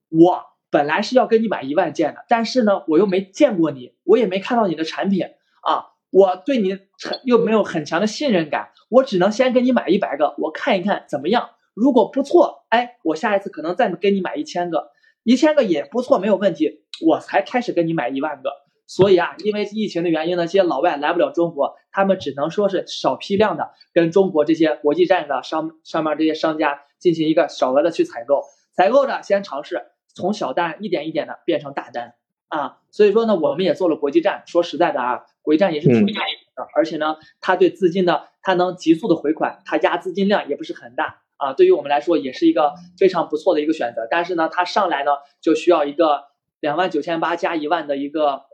[0.09, 5.25] 我本来是要跟你买一万件的，但是呢，我又没见过你，我也没看到你的产品
[5.63, 6.79] 啊，我对你
[7.25, 11.51] 又没有很强的信任感，我只能先跟你买一百个，我看一看怎么样。
[11.75, 14.91] 如果不错，哎，我下一次可能再跟你买一千个，
[15.23, 18.51] 一千个也不错，没有问题，我才开始跟你买一万个。
[18.89, 29.83] 所以啊，因为疫情的原因呢，这些老外来不了中国，他们只能说是少批量的跟中国这些国际站的商上面这些商家进行一个小额的去采购，采购着先尝试
[30.15, 32.15] 从小单一点一点的变成大单
[32.49, 32.79] 啊。
[32.91, 36.23] 所以说呢，我们也做了国际站，说实在的啊，国际站也是挺大
[36.57, 41.21] 的，而且呢，它对资金呢它能急速的回款，它压资金量也不是很大。
[41.37, 46.25] 啊，对于我们来说也是一个非常不错的一个选择，但是呢，它上来呢就需要一个
[46.59, 48.48] 两万九千八加一万的一个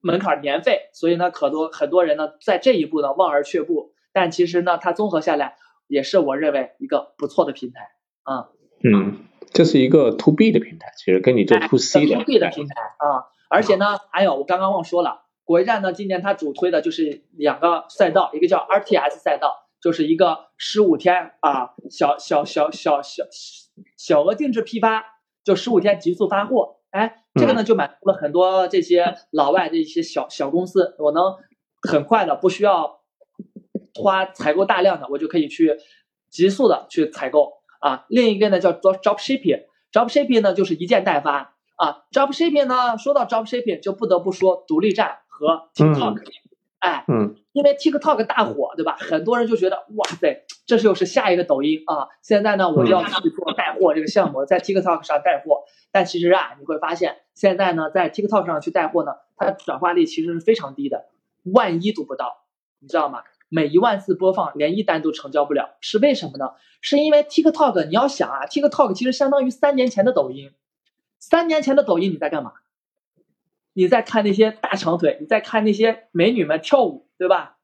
[0.00, 3.92] 门槛年费，所以呢，可多很多人呢在这一步呢望而却步。
[4.12, 7.90] 但其实呢，它综合下来也是我认为一个不错的平台
[8.22, 8.48] 啊。
[8.82, 9.18] 嗯，
[9.52, 13.26] 这是一个 to B 的平台，其实跟你做 to C 的 to B 的平台啊。
[13.48, 19.66] 而且呢，还有我刚刚忘说了，国际站呢今年它主推的就是两个赛道，一个叫 RTS 赛道。
[19.82, 23.24] 就是一个十五天啊，小小小小小
[23.96, 25.02] 小额定制批发，
[25.42, 26.79] 就十五天急速发货。
[26.90, 31.22] 哎，这个呢就满足了很多这些老外的一些小小公司，我能
[31.82, 33.00] 很快的，不需要
[33.94, 35.76] 花采购大量的，我就可以去
[36.30, 38.06] 急速的去采购啊。
[38.08, 42.02] 另一个呢叫做 drop shipping，drop shipping 呢就是一件代发啊。
[42.10, 46.22] drop shipping 呢，说到 drop shipping 就不得不说独立站和 TikTok。
[46.80, 48.96] 哎，嗯，因为 TikTok 大火，对吧？
[48.98, 52.08] 很多人就觉得，哇塞，这是又是下一个抖音啊！
[52.22, 55.64] 现在呢，我就要去做带货这个项目，在 TikTok 上带货。
[55.92, 61.06] 但其实啊，你会发现，现在呢，在 TikTok 上去带货呢，它的转化率其实是非常低的，
[61.44, 62.44] 万一都不到，
[62.80, 63.22] 你知道吗？
[63.48, 66.52] 每一万次播放，连一单都成交不了，是为什么呢？
[66.80, 70.52] 是因为 TikTok，你要想啊，TikTok 其实相当于三年前的抖音，
[71.18, 72.52] 三年前的抖音你在干嘛？
[73.72, 77.56] 你在看那些大长腿，你在看那些美女们跳舞，对吧？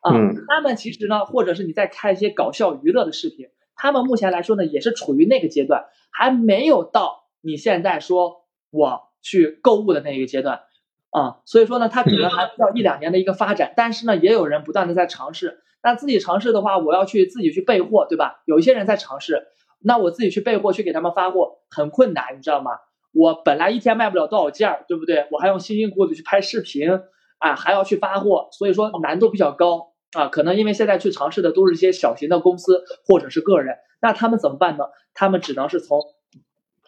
[0.00, 0.12] 啊，
[0.48, 10.62] 他们其实呢，或者是你在看一些搞笑娱乐的视频，他们目前来说呢，也是处于那个阶段，还没有到你现在说我去购物的那一个阶段。
[11.10, 15.60] 啊，所以说呢，它可能还需要一两年的一个发展，但是呢，也有人不断的在尝试。
[15.80, 18.42] 那自己尝试的话，我要去自己去备货，对吧？
[18.46, 19.46] 有一些人在尝试，
[19.80, 22.72] 那我自己去备货去给他们发货很困难，你知道吗？
[23.12, 25.28] 我本来一天卖不了多少件儿，对不对？
[25.30, 26.90] 我还用辛辛苦苦的去拍视频
[27.38, 30.28] 啊，还要去发货，所以说难度比较高啊。
[30.28, 34.84] 可能因为现在去尝试的都是一些小型的公司或者是个人，那他们怎么办呢？
[35.12, 36.00] 他们只能是从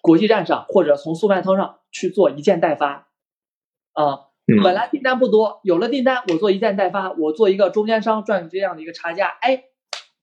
[0.03, 3.09] 国际站上或者从速卖通上去做一件代发
[3.93, 4.21] 啊。
[4.63, 9.65] 本来订单不多，有了订单，我做一件代发，我做一个中间商赚这样的一个差价，哎，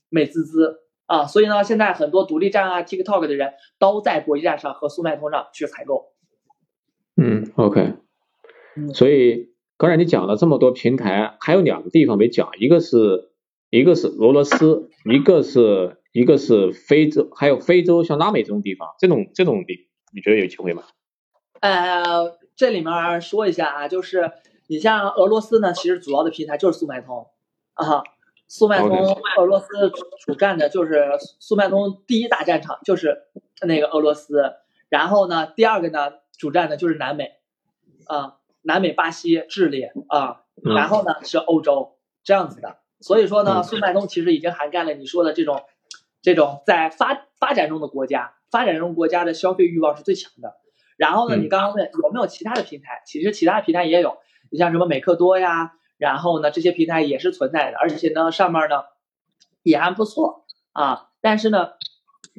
[0.08, 1.26] 美滋滋啊！
[1.26, 6.13] 所以呢，现在很多独立站啊、TikTok 的人都在国际站上和速卖通上去采购。
[7.22, 7.96] 嗯，OK。
[8.94, 13.31] 所以刚才你讲了这么多平台，还有两个地方没讲，一个是
[13.69, 20.83] 一个是俄罗斯，一个是一个是非洲，还有非洲像拉美这种地方，这种这种你你觉得有机会吗？
[21.62, 22.38] 呃。
[22.55, 24.31] 这里面说一下啊，就是
[24.67, 27.27] 你像俄罗斯呢，其实主要的平台就是速卖通
[27.73, 28.03] 啊，
[28.47, 28.91] 速卖通
[29.39, 29.65] 俄罗斯
[30.23, 31.09] 主战的就是
[31.39, 33.23] 速卖通第一大战场就是
[33.65, 34.53] 那个俄罗斯，
[34.88, 37.31] 然后呢，第二个呢主战的就是南美
[38.05, 45.62] 啊，南美巴西、智利啊，然后呢是欧洲这样子的，所以说呢，速卖通其实已经涵盖了你说的这种
[46.21, 50.56] 这种在发发展中的国家，发展中国家的消费欲望是最强的。
[50.95, 53.02] 然后呢，你刚刚问有没有其他的平台？
[53.06, 54.17] 其实其他平台也有，
[54.49, 58.84] 你像什么美克多呀，然后呢这些平台也是存在的，而且呢上面呢
[59.63, 61.10] 也还不错啊。
[61.19, 61.71] 但是呢，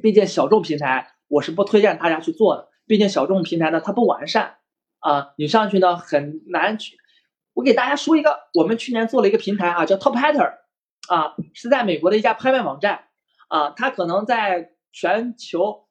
[0.01, 4.55] 毕竟小众平台我是不推荐大家去做的，毕竟小众平台呢它不完善
[5.05, 6.97] 啊，你上去呢很难去。
[7.53, 10.55] 我给大家说一个，我们去年做了一个平台啊，叫 Top Hatter
[11.07, 13.05] 啊，是在美国的一家拍卖网站
[13.47, 15.83] 啊，它可能在全球。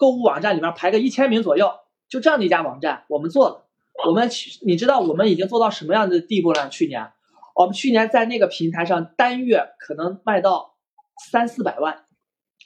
[0.00, 1.70] 购物网站里面排个一千名左右，
[2.08, 3.66] 就这样的一家网站，我们做的，
[4.08, 6.70] 我们去，你知道我们已经做到什么样的地步了？
[6.70, 7.12] 去年，
[7.54, 10.76] 我们去年在那个平台上单月可能卖到
[11.30, 12.06] 三四百万，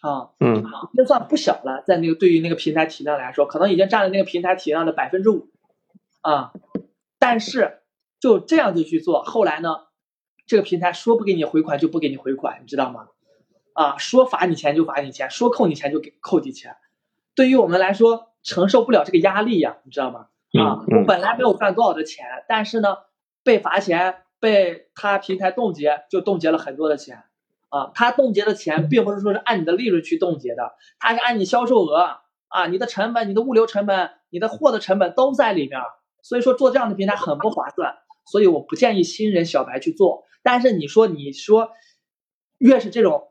[0.01, 0.63] 啊，嗯，
[0.97, 5.51] 这算不小了，在那个对于那个平台体量来说，可能已经占了那个平台体量的百分之五，
[6.25, 6.53] 啊，
[7.19, 7.83] 但是
[8.19, 9.77] 就这样就去做，后来呢，
[10.47, 13.09] 这个平台说不给你回款就不给你回款，你知道吗？
[13.75, 16.77] 啊，说罚你钱就罚你钱，说扣你钱就给扣你钱。
[17.35, 20.29] 对于我们来说，承受不了这个压力呀，你知道吗？
[20.59, 22.97] 啊，我本来没有赚多少的钱，但是呢，
[23.43, 27.25] 被罚钱，被他平台冻结，就冻结了很多的钱。
[27.69, 35.81] 啊，他冻结的钱并不是说是按你的利润去冻结的，他是按你销售额啊，你的成本、你的物流成本、你的货的成本都在里面。
[36.25, 40.25] 所以说做这样的平台很不划算，所以我不建议新人小白去做。
[40.43, 41.71] 但是你说，你说，
[42.59, 43.29] 越是这种。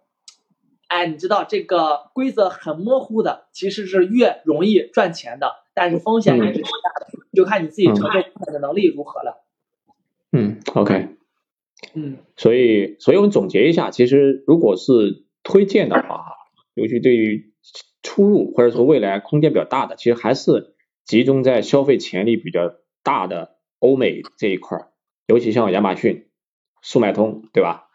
[0.89, 9.43] 哎，你知道这个规则很模糊的，其实是越容易赚钱的，但是风险也是巨大的，就看你自己承受风险的能力如何了。
[10.31, 11.07] 嗯，OK，
[11.95, 16.25] 嗯，所以，所以我们总结一下，其实如果是推荐的话，
[16.75, 17.51] 尤其对于
[18.03, 24.91] 出入或者说未来空间比较大的，其实还是集中在消费潜力比较大的欧美这一块儿，
[25.27, 26.29] 尤其像亚马逊、
[26.81, 27.89] 速卖通，对吧？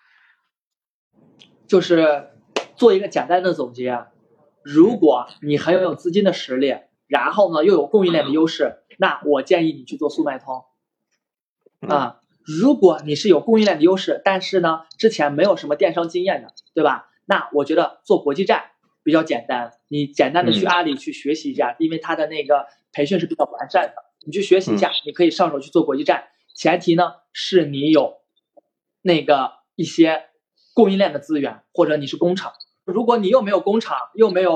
[1.66, 2.30] 就是。
[2.76, 4.06] 做一个简单的总结，
[4.62, 6.76] 如果你很有资金的实力，
[7.08, 10.62] 然后呢又有供应链的优势，那我建议你去做速卖通。
[11.80, 17.10] 啊，如果你是有供应链的优势，但是呢之前没有什么电商经验的，对吧？
[17.24, 18.70] 那我觉得做国际站
[19.02, 23.94] 比较简单，你简单的去阿里去学习一下，因为它的那个培训是比较完善的，
[24.28, 26.24] 你去学习一下，你可以上手去做国际站。
[26.54, 28.18] 前提呢是你有
[29.00, 30.24] 那个一些
[30.74, 32.52] 供应链的资源，或者你是工厂。
[32.84, 34.52] 如果你又没有工厂，又没有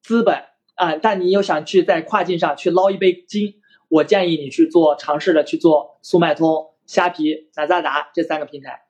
[0.00, 0.44] 资本
[0.76, 3.54] 啊，但你又想去在跨境上去捞一杯金，
[3.88, 8.82] 我建议你去做尝试的去做速卖通、虾皮、拉扎达这三个平台。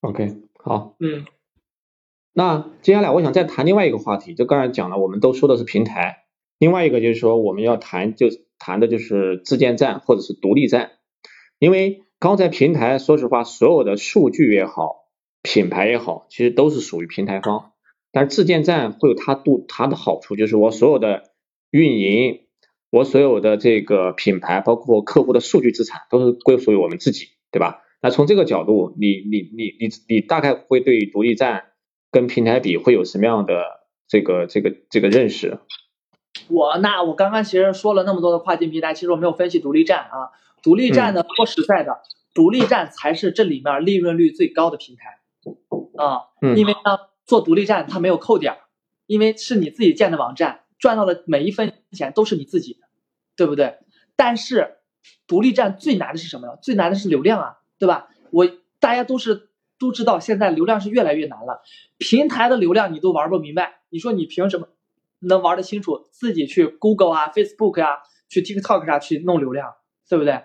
[0.00, 1.24] OK，好，嗯，
[2.32, 6.24] 那接下来我想再谈另外一个话题，就刚才讲了，我们都说的是平台，
[6.58, 8.26] 另外一个就是说我们要谈，就
[8.60, 10.92] 谈的就是自建站或者是独立站，
[11.58, 15.00] 因为刚才平台，说实话，所有的数据也好。
[15.42, 17.72] 品牌也好，其实都是属于平台方，
[18.12, 21.30] 但是自建站会有它度它的好处，就是我所有的
[21.70, 22.40] 运营，
[22.90, 27.80] 我所有的这个品牌，包括客户的数据资产，都是归属于我们自己，对吧？
[28.02, 31.68] 那从这个角度，你你你你你大概会对独立站
[32.10, 33.64] 跟平台比会有什么样的
[34.06, 35.58] 这个这个这个认识？
[36.48, 40.30] 我那我刚刚其实说了那么多的跨境平台，其实我没有分析独立站啊，
[40.62, 42.00] 独立站呢说实在的，
[42.34, 45.18] 独立站才是这里面利润率最高的平台。
[45.96, 48.56] 啊，因为呢，做独立站它没有扣点，
[49.06, 52.80] 因为是你自己建的网站，赚到的每一分钱都是你自己的，
[53.36, 53.78] 对不对？
[54.16, 54.78] 但是
[55.26, 56.56] 独立站最难的是什么呢？
[56.62, 58.08] 最难的是流量啊，对吧？
[58.30, 61.62] 我大家都是都知道，现在流量是越来越难了。
[61.98, 64.68] 平台的流量你都玩不明白，你说你凭什么
[65.20, 66.08] 能玩得清楚？
[66.10, 69.74] 自己去 Google 啊、Facebook 啊、去 TikTok 上去弄流量，
[70.08, 70.42] 对不对？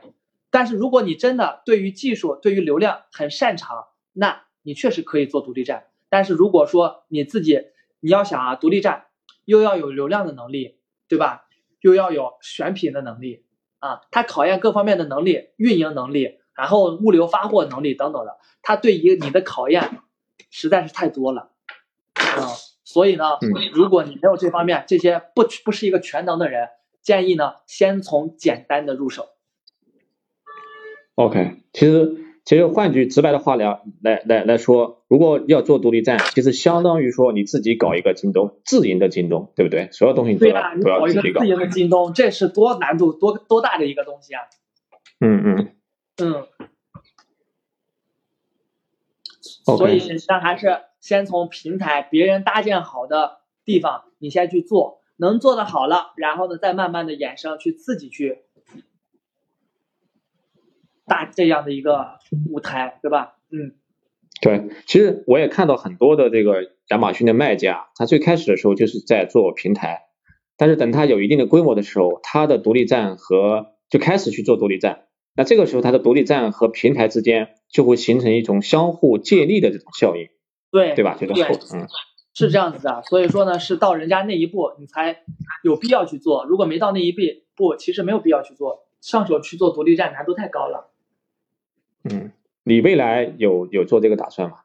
[0.51, 5.87] 但是如果你真的对于技术、对于流量很擅长，那你确实可以做独立站。
[6.09, 7.59] 但是如果说你自己
[7.99, 9.07] 你要想啊，独立站
[9.43, 11.47] 又要有流量的能力，对吧？
[11.81, 13.45] 又要有选品的能力
[13.79, 20.01] 啊，它考验各方面的能力、运营能力，然后物流发货能力等等的，它对于你的考验
[20.49, 21.51] 实在是太多了
[22.15, 22.49] 啊。
[22.85, 23.25] 所以呢，
[23.73, 26.69] 如果你没有这方面这些不不是一个全能的人，
[27.01, 29.25] 建议呢先从简单的入手。
[31.15, 32.15] OK，其实
[32.45, 39.89] 其实换句直白的话来来来来说，如果要做独立站，其实相当于说你自己搞一个京东，自营的京东，对不对？
[39.91, 41.41] 所有东西你都要都要自己搞。
[41.41, 44.43] 自营的京东，这是多难度多多大的一个东西啊！
[45.19, 45.75] 嗯嗯
[46.17, 46.47] 嗯。
[49.65, 58.39] 所以那还是先从平台别人搭建好的地方，你先去做，能做的好了，然后呢再慢慢的衍生去自己去。
[61.05, 62.17] 搭这样的一个
[62.49, 63.35] 舞台，对吧？
[63.51, 63.75] 嗯，
[64.41, 70.05] 对，其实我也看到很多的这个亚马逊的卖家，他最开始的时候就是在做平台，
[70.57, 80.29] 但是等他有一定的规模的时候，他的独立站和就开始去做独立站，那这个时候他的独立站和平台之间就会形成一种相互借力的这种效应，
[80.75, 81.15] 对，对吧？
[81.17, 81.87] 这个嗯，
[82.33, 85.23] 是这样子的，所以说呢，是到人家那一步你才
[85.63, 87.21] 有必要去做，如果没到那一步，
[87.55, 90.91] 不，其实没有必要去做，上手去做独立站难度太高了。
[92.03, 92.33] 嗯，
[92.65, 94.57] 你未来有有做这个打算吗？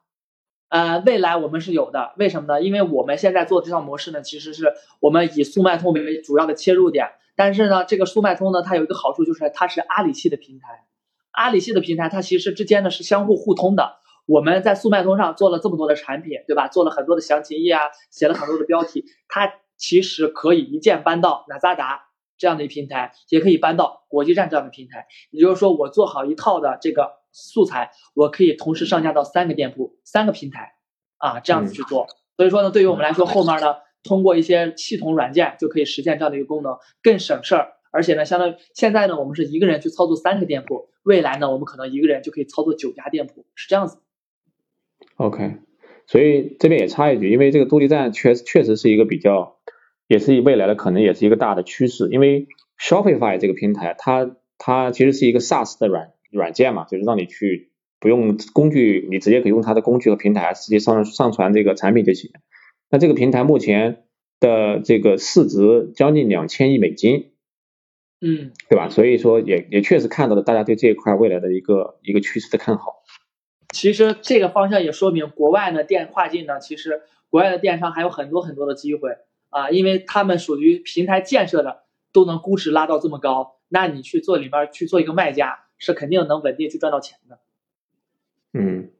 [0.68, 2.60] 呃，未来我们是有的，为什么呢？
[2.60, 7.06] 因为我们现在做这套模式呢，其实是我们以速卖通为主要的切入点。
[7.36, 10.86] 但是呢，这个速卖通呢，它有一个好处就是它是阿里系的平台，
[11.30, 13.99] 阿里系的平台它其实之间呢是相互互通的。
[14.30, 16.68] 我们在速卖通上做了这么多的产品，对吧？
[16.68, 22.08] 做了很多的详情页啊，写了很多的标题，它其实可以一键搬到哪吒达
[22.38, 25.06] 这样的一平台，也可以搬到国际站这样的平台。
[25.30, 27.18] 也就是说，我做好一套的这个。
[27.32, 30.72] 素材我可以同时上架到三个店铺、三个平台
[31.16, 32.08] 啊，这样子去做。
[32.36, 37.74] 所以说呢，对于我们来说，后面呢，通过一些系统软件就可以实现这样的一个功能，更省事儿。
[37.92, 43.98] 而且呢，相当于现在呢，我们是一个人去操作三个店铺，未来呢，我们可能一个人就可以操作九家店铺，是这样子。
[45.20, 45.56] OK，
[46.06, 49.58] 所以这边也插一句，因为这个独立站确确实是一个比较，
[50.08, 52.08] 也是未来的可能也是一个大的趋势。
[52.10, 52.48] 因为
[52.80, 56.12] Shopify 这个平台，它它其实是一个 SaaS 的软。
[56.32, 62.30] 软件嘛，就是让你去不用工具，你直接可以用它的工具和平台直接上上传这个产品就行。
[62.88, 64.04] 那这个平台目前
[64.38, 67.32] 的这个市值将近两千亿美金，
[68.20, 68.88] 嗯，对吧？
[68.90, 72.99] 所以说也也确实看到了大家对这一块未来的一个一个趋势的看好。
[73.72, 79.16] 其实这个方向也说明国外呢电跨境呢，其实国外的电商还有很多很多的机会
[79.48, 85.60] 啊，因为他们属于平台建设的，都能估值拉到这么高，那你去做里边去做一个卖家。
[85.82, 87.38] 是肯定能稳定去赚到钱的。
[88.52, 88.90] 嗯，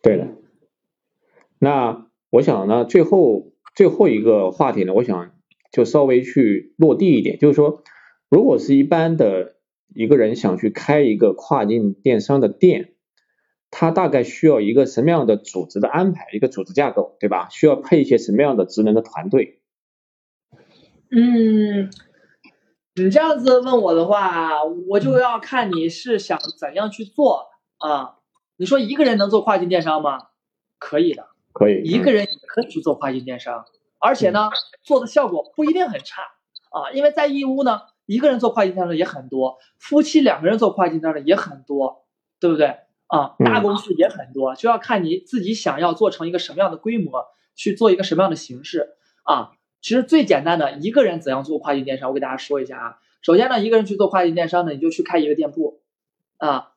[0.00, 0.28] 对的。
[1.58, 5.34] 那我想呢，最后最后一个话题呢，我想
[5.70, 7.82] 就稍微去落地一点，就是说，
[8.30, 9.56] 如果是一般的
[9.92, 12.94] 一个人想去开一个跨境电商的店，
[13.78, 17.50] 他大概需要一个什么样的组织的安排，一个组织架构，对吧？
[17.50, 19.60] 需要配一些什么样的职能的团队？
[21.10, 21.90] 嗯。
[22.94, 28.16] 你这样子问我的话，我就要看你是想怎样去做啊？
[28.56, 30.28] 你说一个人能做跨境电商吗？
[30.78, 33.66] 可以的，可以，一个人也可以去做跨境电商，
[33.98, 34.48] 而且呢，
[34.82, 36.22] 做的效果不一定很差
[36.70, 36.92] 啊。
[36.92, 42.06] 因为在义乌呢，一个人做跨境电商的也很多，夫妻两个人做跨境电商的也很多，
[42.40, 43.34] 对不对啊？
[43.38, 49.52] 大公司也很多，就要看你自己想要做成一个什么样的规模，去做一个什么样的形式啊。
[49.80, 52.98] 其实最简单的一个人怎样做跨境电商，我给大家说一下啊。
[53.22, 55.80] 首先呢，一个人去做跨境电商呢，你就去开一个店铺
[56.38, 56.72] 啊，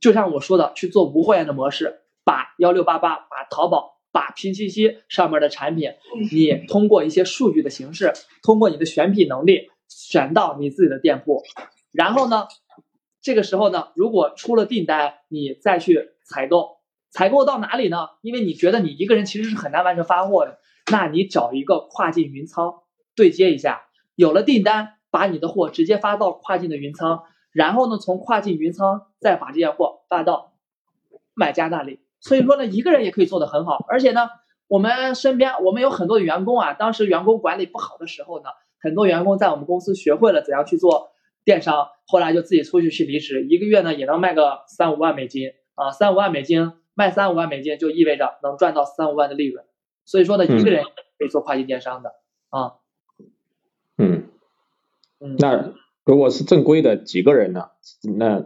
[0.00, 5.90] 就像我说的，去做无货源的模式，把幺六八八、把淘宝、把拼夕夕上面的产品，
[6.30, 8.12] 你通过一些数据的形式，
[8.42, 11.42] 通过你的选品能力选到你自己的店铺，
[11.92, 12.46] 然后呢，
[13.24, 16.76] 这个时候呢，如果出了订单，你再去采购，
[17.08, 18.08] 采购到哪里呢？
[18.20, 20.58] 因为你觉得你一个人其实是很难完成发货的。
[20.92, 22.82] 那你找一个跨境云仓
[23.16, 30.52] 对接一下，有了订单，把你的货直接发到跨境的云仓，然后呢，从跨境云仓再把这件货发到
[31.32, 32.00] 买家那里。
[32.20, 33.82] 所以说呢，一个人也可以做得很好。
[33.88, 34.28] 而且呢，
[34.68, 41.13] 我们身边我们有很多的员工啊，当时员工管理不好的时候呢，很多员工在我们公司学会了怎样去做
[41.44, 49.64] 电商，后来就自己出去去离职，一个月呢也能卖个三五万美金啊，三五万美金卖三五万美金就意味着能赚到三五万的利润，
[50.04, 50.84] 所以说呢，一个人
[51.18, 52.14] 可以做跨境电商的
[52.50, 52.74] 啊。
[53.96, 54.28] 嗯，
[55.20, 55.72] 嗯，那
[56.04, 57.70] 如果是正规的几个人呢？
[58.18, 58.44] 那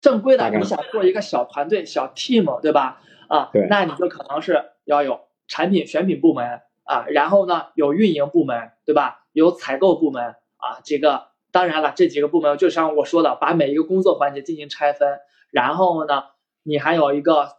[0.00, 3.00] 正规的你想做一个小团队、小 team，对吧？
[3.28, 9.26] 啊，对那你就可能是要有产品选品部门啊，然后呢有运营部门，对吧？
[9.32, 15.20] 有采购部门啊，这个当然了，这几个部门就像我说的，把每一个工作环节进行拆分，
[15.52, 16.24] 然后呢，
[16.64, 17.58] 你还有一个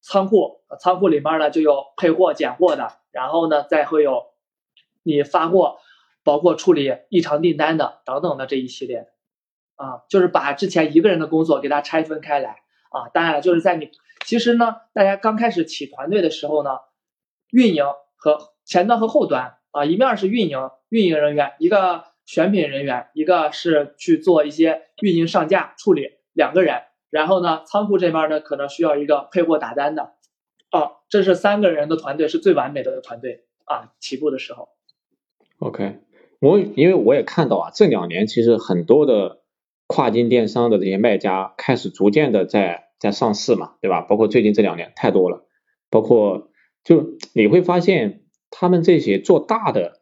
[0.00, 4.26] 仓库，仓库里面呢就有配货、拣货的，然后呢再会有
[5.02, 5.78] 你发货，
[6.22, 9.08] 包括处理异常订单的等等的这一系列。
[9.74, 13.08] 啊，就是把之前一个人的工作给它拆分开来啊。
[13.12, 13.90] 当然了，就是在你
[14.24, 16.78] 其实呢，大家刚开始起团队的时候呢，
[17.50, 17.84] 运营
[18.14, 26.82] 和前端和后端啊，一面是运营运营人员，一个选品人员，一个是去做一些运营上架处理，两个人。
[27.10, 30.14] 然后呢，仓库这边呢，可能需要一个配货打单的。
[30.70, 34.70] 啊，这是三个人的团队是最完美的团队啊，起步的时候。
[35.58, 36.00] OK，
[36.40, 39.42] 我因为我也看到啊，这两年其实很多的
[39.86, 44.00] 跨境电商的这些卖家开始逐渐的在在上市嘛，对吧？
[44.00, 45.46] 包括最近这两年太多了，
[45.90, 46.50] 包括
[46.82, 50.00] 就你会发现他们这些做大的，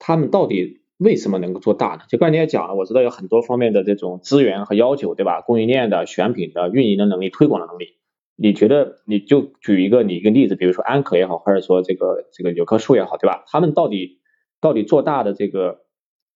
[0.00, 2.00] 他们到底为什么能够做大呢？
[2.08, 5.40] 就刚才你也讲了，我知道有很多方面的这种资源和要求，对吧？
[5.40, 7.96] 供应链的、选品的、运营的能力、推广的能力。
[8.36, 13.44] 你觉得你就举一个你一个例子，比如说安可也好，或者说这个这个有棵树也好，对吧？
[13.46, 14.20] 他们到底
[14.60, 15.80] 到底做大的这个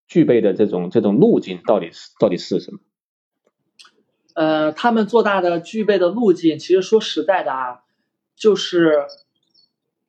[0.06, 2.78] 具备的这种这种路径到底是到底是什么？
[4.34, 7.82] 呃，他们做大的具备的路径，其实说实在的啊，
[8.34, 9.04] 就是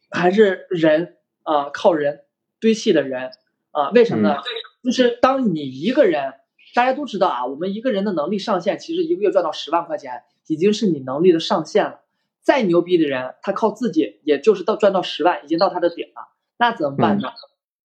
[0.09, 2.21] 还是人啊、靠人
[2.59, 3.31] 堆砌的人
[3.75, 4.37] 啊、为什么呢？
[4.81, 6.33] 就是当你一个人，
[6.73, 11.99] 大家都知道啊，我们一个人的能力上限，其实一个月赚到十万块钱，已经是你能力的上限了。
[12.41, 16.29] 再牛逼的人，他靠自己，也就是到赚到十万，已经到他的顶了。
[16.57, 17.29] 那怎么办呢？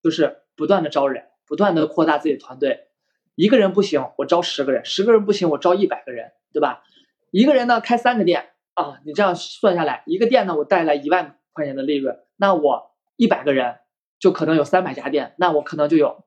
[0.00, 2.86] 就是不断的招人，不断的扩大自己的团队。
[3.34, 6.84] 一个人不行，我招十个人；十个人不行，我招一百个人，对吧？
[7.32, 13.78] 一个人呢开三个店啊，你这样算下来，一个店呢我带来一万块钱的利润，那我一百个人
[14.20, 16.22] 就可能有三百家店，那我可能就有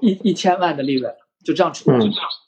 [0.00, 1.14] 一一千万的利润，
[1.44, 1.90] 就这样出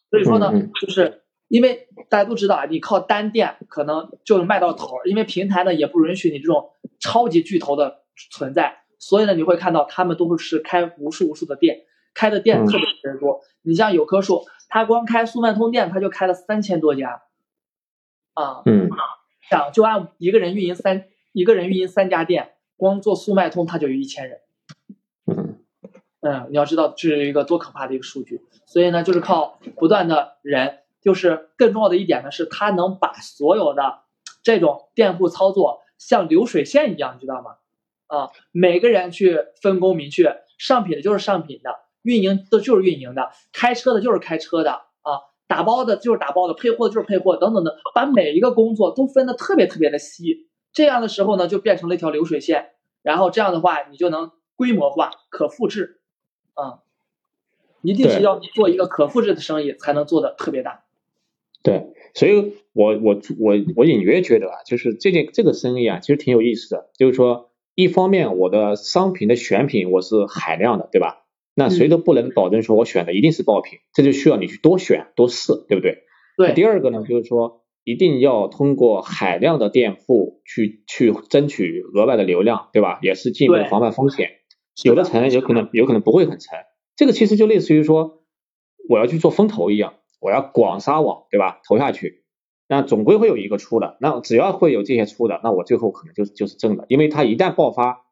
[0.08, 6.70] 所以说呢就是因为大家都知道啊，你靠单店可能就能卖到头儿，因为平台呢也不允许你这种
[7.00, 11.80] 超级巨头的存在，所以呢你会看到他们都是开无数无数的店，
[12.14, 12.66] 开的店嗯。
[12.66, 13.40] 特别特别多。
[13.62, 17.22] 你像有棵树，他光开速卖通店他就开了三千多家，
[18.34, 18.88] 啊，嗯
[19.50, 24.40] 想就按一个人运营三一个人运营三家店，光做速卖通他就有一千人。
[25.26, 25.58] 嗯
[26.22, 34.00] 嗯，你要知道这是一个多可怕的一个数据，所以呢，就是靠不断的人，就是更重要的一点呢，是他能把所有的
[34.42, 37.56] 这种店铺操作像流水线一样，你知道吗？
[38.06, 41.70] 啊，每个人去分工明确，上品的就是上品的，
[42.02, 52.70] 运营的就是运营的，开车的就是开车的啊，打包的就是打包的，配货的就是配货等等的，把每一个工作都分得特别特别的细，这样的时候呢，就变成了一条流水线，
[53.02, 56.00] 然后这样的话，你就能规模化、可复制。
[56.54, 56.80] 啊，
[57.82, 60.84] 一定是对要做一个可复制的生意，才能做的特别大。
[61.62, 66.90] 对，所以我我我我隐约觉得啊，就是这件这个生意啊，其实挺有意思的。
[66.98, 71.24] 就是说，一方面我的商品的选品我是海量的，对吧？
[71.54, 76.04] 那谁都不能保证说我选的一定是爆品，这就需要你去多选多试，对不对？
[76.36, 83.00] 对，第二个呢，就是说一定要通过海量的店铺去去争取额外的流量，对吧？
[83.02, 84.30] 也是进一步的防范风险。
[84.84, 86.58] 有的沉，有可能有可能不会很沉。
[86.94, 88.22] 这个其实就类似于说，
[88.88, 91.60] 我要去做风投一样，我要广撒网，对吧？
[91.66, 92.22] 投下去，
[92.68, 93.96] 那总归会有一个出的。
[94.00, 98.06] 那只要会有这些出的，那我最后可能就是就是挣的，因为它一旦爆发，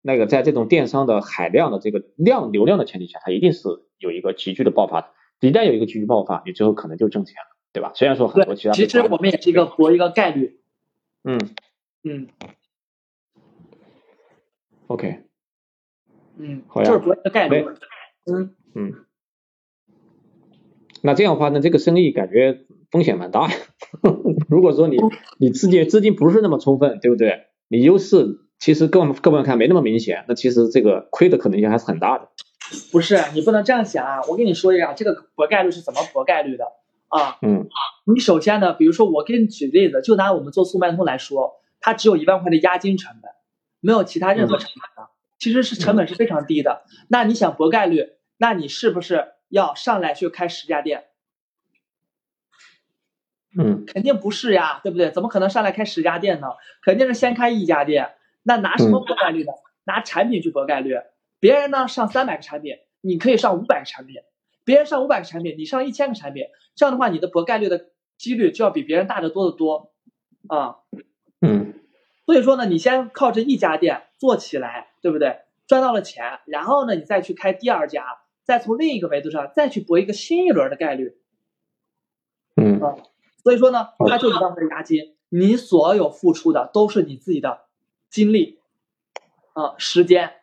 [0.00, 3.68] 那个在这种电商的海量的这个量流量的前提下，它一定是
[3.98, 5.08] 有一个急剧的爆发的。
[5.40, 7.92] 一旦有一个急剧爆发，你最后可能就挣钱了，对吧？
[7.94, 10.60] 虽然说很多其，他其实我们也是一个博一个概率。
[11.24, 11.38] 嗯
[12.02, 12.28] 嗯
[14.86, 15.24] ，OK，
[16.38, 17.66] 嗯，好呀就是博一个概率。
[18.26, 18.94] 嗯，嗯，
[21.02, 23.56] 那这样的话呢，这个生意感觉风险蛮大呀。
[24.48, 24.96] 如果说你
[25.38, 27.46] 你资金资金不是那么充分，对不对？
[27.68, 32.28] 你优势其实各各方面看没那么明显，那其实这个亏的可能性还是很大的。
[32.92, 34.20] 不是，你不能这样想啊！
[34.28, 36.64] 我跟你说一下，这个博概率是怎么博概率的
[37.08, 37.38] 啊？
[37.42, 37.68] 嗯
[38.04, 43.30] 你首先呢，比如说我给你举例子，就拿我们做速卖通来说，它只有一万块的押金成本，
[43.80, 46.84] 没有其他任何成本的，其实是成本是非常低的。
[47.08, 51.04] 那你想博概率，那你是不是要上来去开十家店？
[53.58, 55.10] 嗯肯定不是呀，对不对？
[55.10, 56.48] 怎么可能上来开十家店呢？
[56.82, 58.14] 肯定是先开一家店。
[58.42, 59.52] 那拿什么博概率呢？
[59.84, 60.94] 拿产品去博概率。
[61.40, 64.22] 别人呢上三百个产品，你可以上五百个产品；
[64.68, 66.44] 别人上五百个产品，你上一千个产品。
[66.74, 67.86] 这样的话，你的博概率的
[68.18, 69.92] 几率就要比别人大得多得多
[70.46, 70.80] 啊。
[71.40, 71.72] 嗯
[72.26, 75.38] 所以说呢，你先靠这一家店做起来，对不对？
[75.66, 78.04] 赚到了钱，然后呢，你再去开第二家，
[78.44, 81.16] 再从另一个维度上再去博一个新一轮的概率。
[82.56, 82.78] 嗯
[83.42, 87.62] 所以说呢，它就是当份押金，你所有付出的都是你自己的
[88.10, 88.58] 精力
[89.54, 90.34] 啊、时间。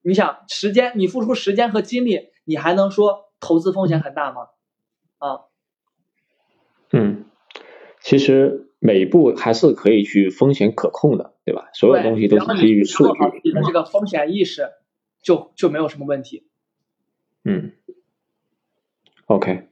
[0.00, 4.48] 你想，时间你付出时间和精力，你还能说投资风险很大吗？
[5.18, 5.40] 啊，
[6.92, 7.24] 嗯，
[8.00, 11.70] 其实每一步还是可以去风险可控的，对吧？
[11.72, 13.18] 所有东西都是基于数据。
[13.42, 14.68] 你的这个风险意识，
[15.22, 16.46] 就就没有什么问题。
[17.44, 17.72] 嗯
[19.26, 19.68] ，OK，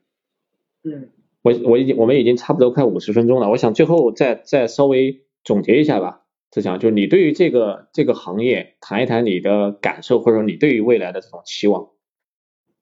[0.83, 1.11] 嗯。
[1.41, 6.25] 我我已经我们已经差不多快五十分钟了，我想最后再再稍微总结一下吧。
[6.51, 11.91] 志强，就是你对于这个这个行业谈一谈你的感受，或者说你对于未来的这种期望。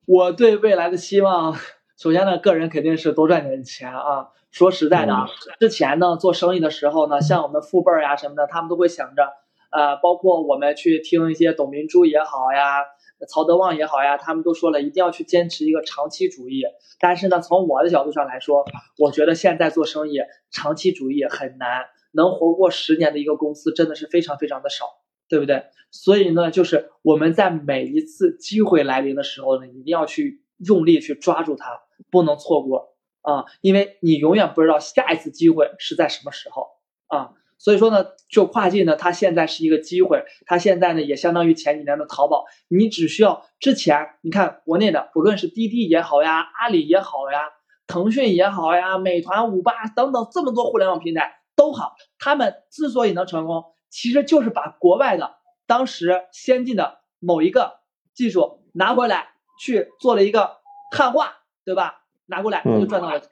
[0.06, 1.56] 我对未来的希望，
[1.98, 4.28] 首先呢，个人肯定是多赚点钱啊。
[4.52, 5.26] 说实在的啊，
[5.58, 9.24] 之前呢做生意的时候呢，像我们父辈儿呀什么的，他们都会想着，
[9.70, 12.84] 呃，包括我们去听一些董明珠也好呀，
[13.28, 16.62] 曹德旺也好呀，他们都说了，一定要去坚持一个长期主义。
[17.00, 18.64] 但是呢，从我的角度上来说，
[18.98, 20.20] 我觉得现在做生意
[20.52, 24.86] 长期主义很难，能活过十年的一个公司真的是非常非常的少，
[25.28, 25.64] 对不对？
[25.90, 36.68] 所以呢，就是我们在每一次机会来临的时候呢，一定要去用力去抓住它，不能错过啊，因为你永远不知道下一次机会是在什么时候
[37.06, 37.32] 啊。
[37.58, 47.48] 所以说呢，就跨境呢，它现在是一个机会，它现在呢也相当于前几年的淘宝，你只需要之前你看国内的，不论是滴滴也好呀，阿里也好呀，
[47.86, 53.64] 腾讯也好呀，美团、五八等等这么多互联网平台都好，他们之所以能成功，
[53.96, 55.36] 其实就是把国外的
[55.66, 57.78] 当时先进的某一个
[58.12, 59.28] 技术拿回来
[59.58, 60.58] 去做了一个
[60.94, 62.02] 汉化，对吧？
[62.26, 63.30] 拿过来他就赚到了钱。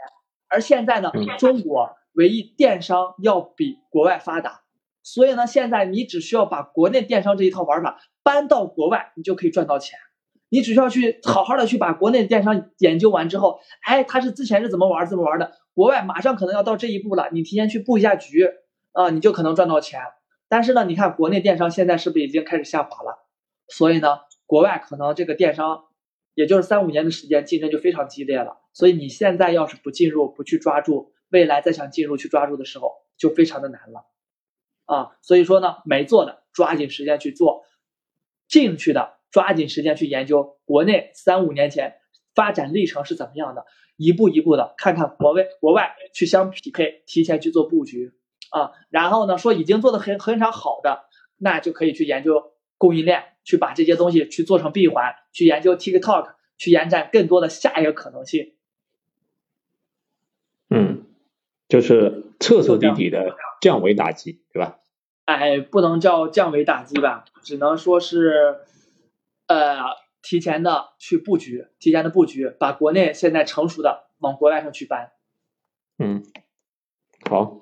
[0.49, 4.63] 而现在呢，中国唯一电商要比国外发达，
[5.03, 9.99] 所以呢，现在你只需要把国内电商这一套玩法搬到国外，你就可以赚到钱。
[10.49, 18.49] 你只需要去好好的去把国内电商研究完之后，哎，他是之前是怎么玩怎么玩的，国外马上可能要到这一步了，你提前去布一下局
[18.93, 20.01] 啊、你就可能赚到钱。
[20.49, 23.27] 但是呢，你看国内电商现在是不是已经开始下滑了？
[23.69, 25.85] 所以呢，国外可能这个电商，
[26.35, 28.59] 也就是三五年的时间，竞争就非常激烈了。
[28.73, 34.07] 所以你现在要是不进入、不去抓住，未来再想进入去抓住的时候，就非常的难了。
[34.85, 37.65] 啊，所以说呢，没做的抓紧时间去做，
[38.47, 41.95] 进去的抓紧时间去研究国内三五年前
[42.35, 43.65] 发展历程是怎么样的，
[43.97, 48.13] 一步一步的看看国外国外去相匹配，提前去做布局
[48.55, 48.73] 啊。
[48.91, 51.05] 然后呢，说已经做的很很常好的，
[51.39, 58.55] 那就可以去研究供应链，去把这些东西去做成闭环，去研究 TikTok，去延展更多的下一个可能性。
[60.71, 61.05] 嗯，
[61.69, 64.79] 就是彻彻底底的降维打击，对吧？
[65.27, 68.59] 哎，不能叫降维打击吧，只能说是，
[69.47, 69.79] 呃，
[70.21, 75.13] 提前的去布局，提前的布局，把国内现在成熟的往国外上去搬。
[75.99, 76.25] 嗯，
[77.31, 77.61] 好，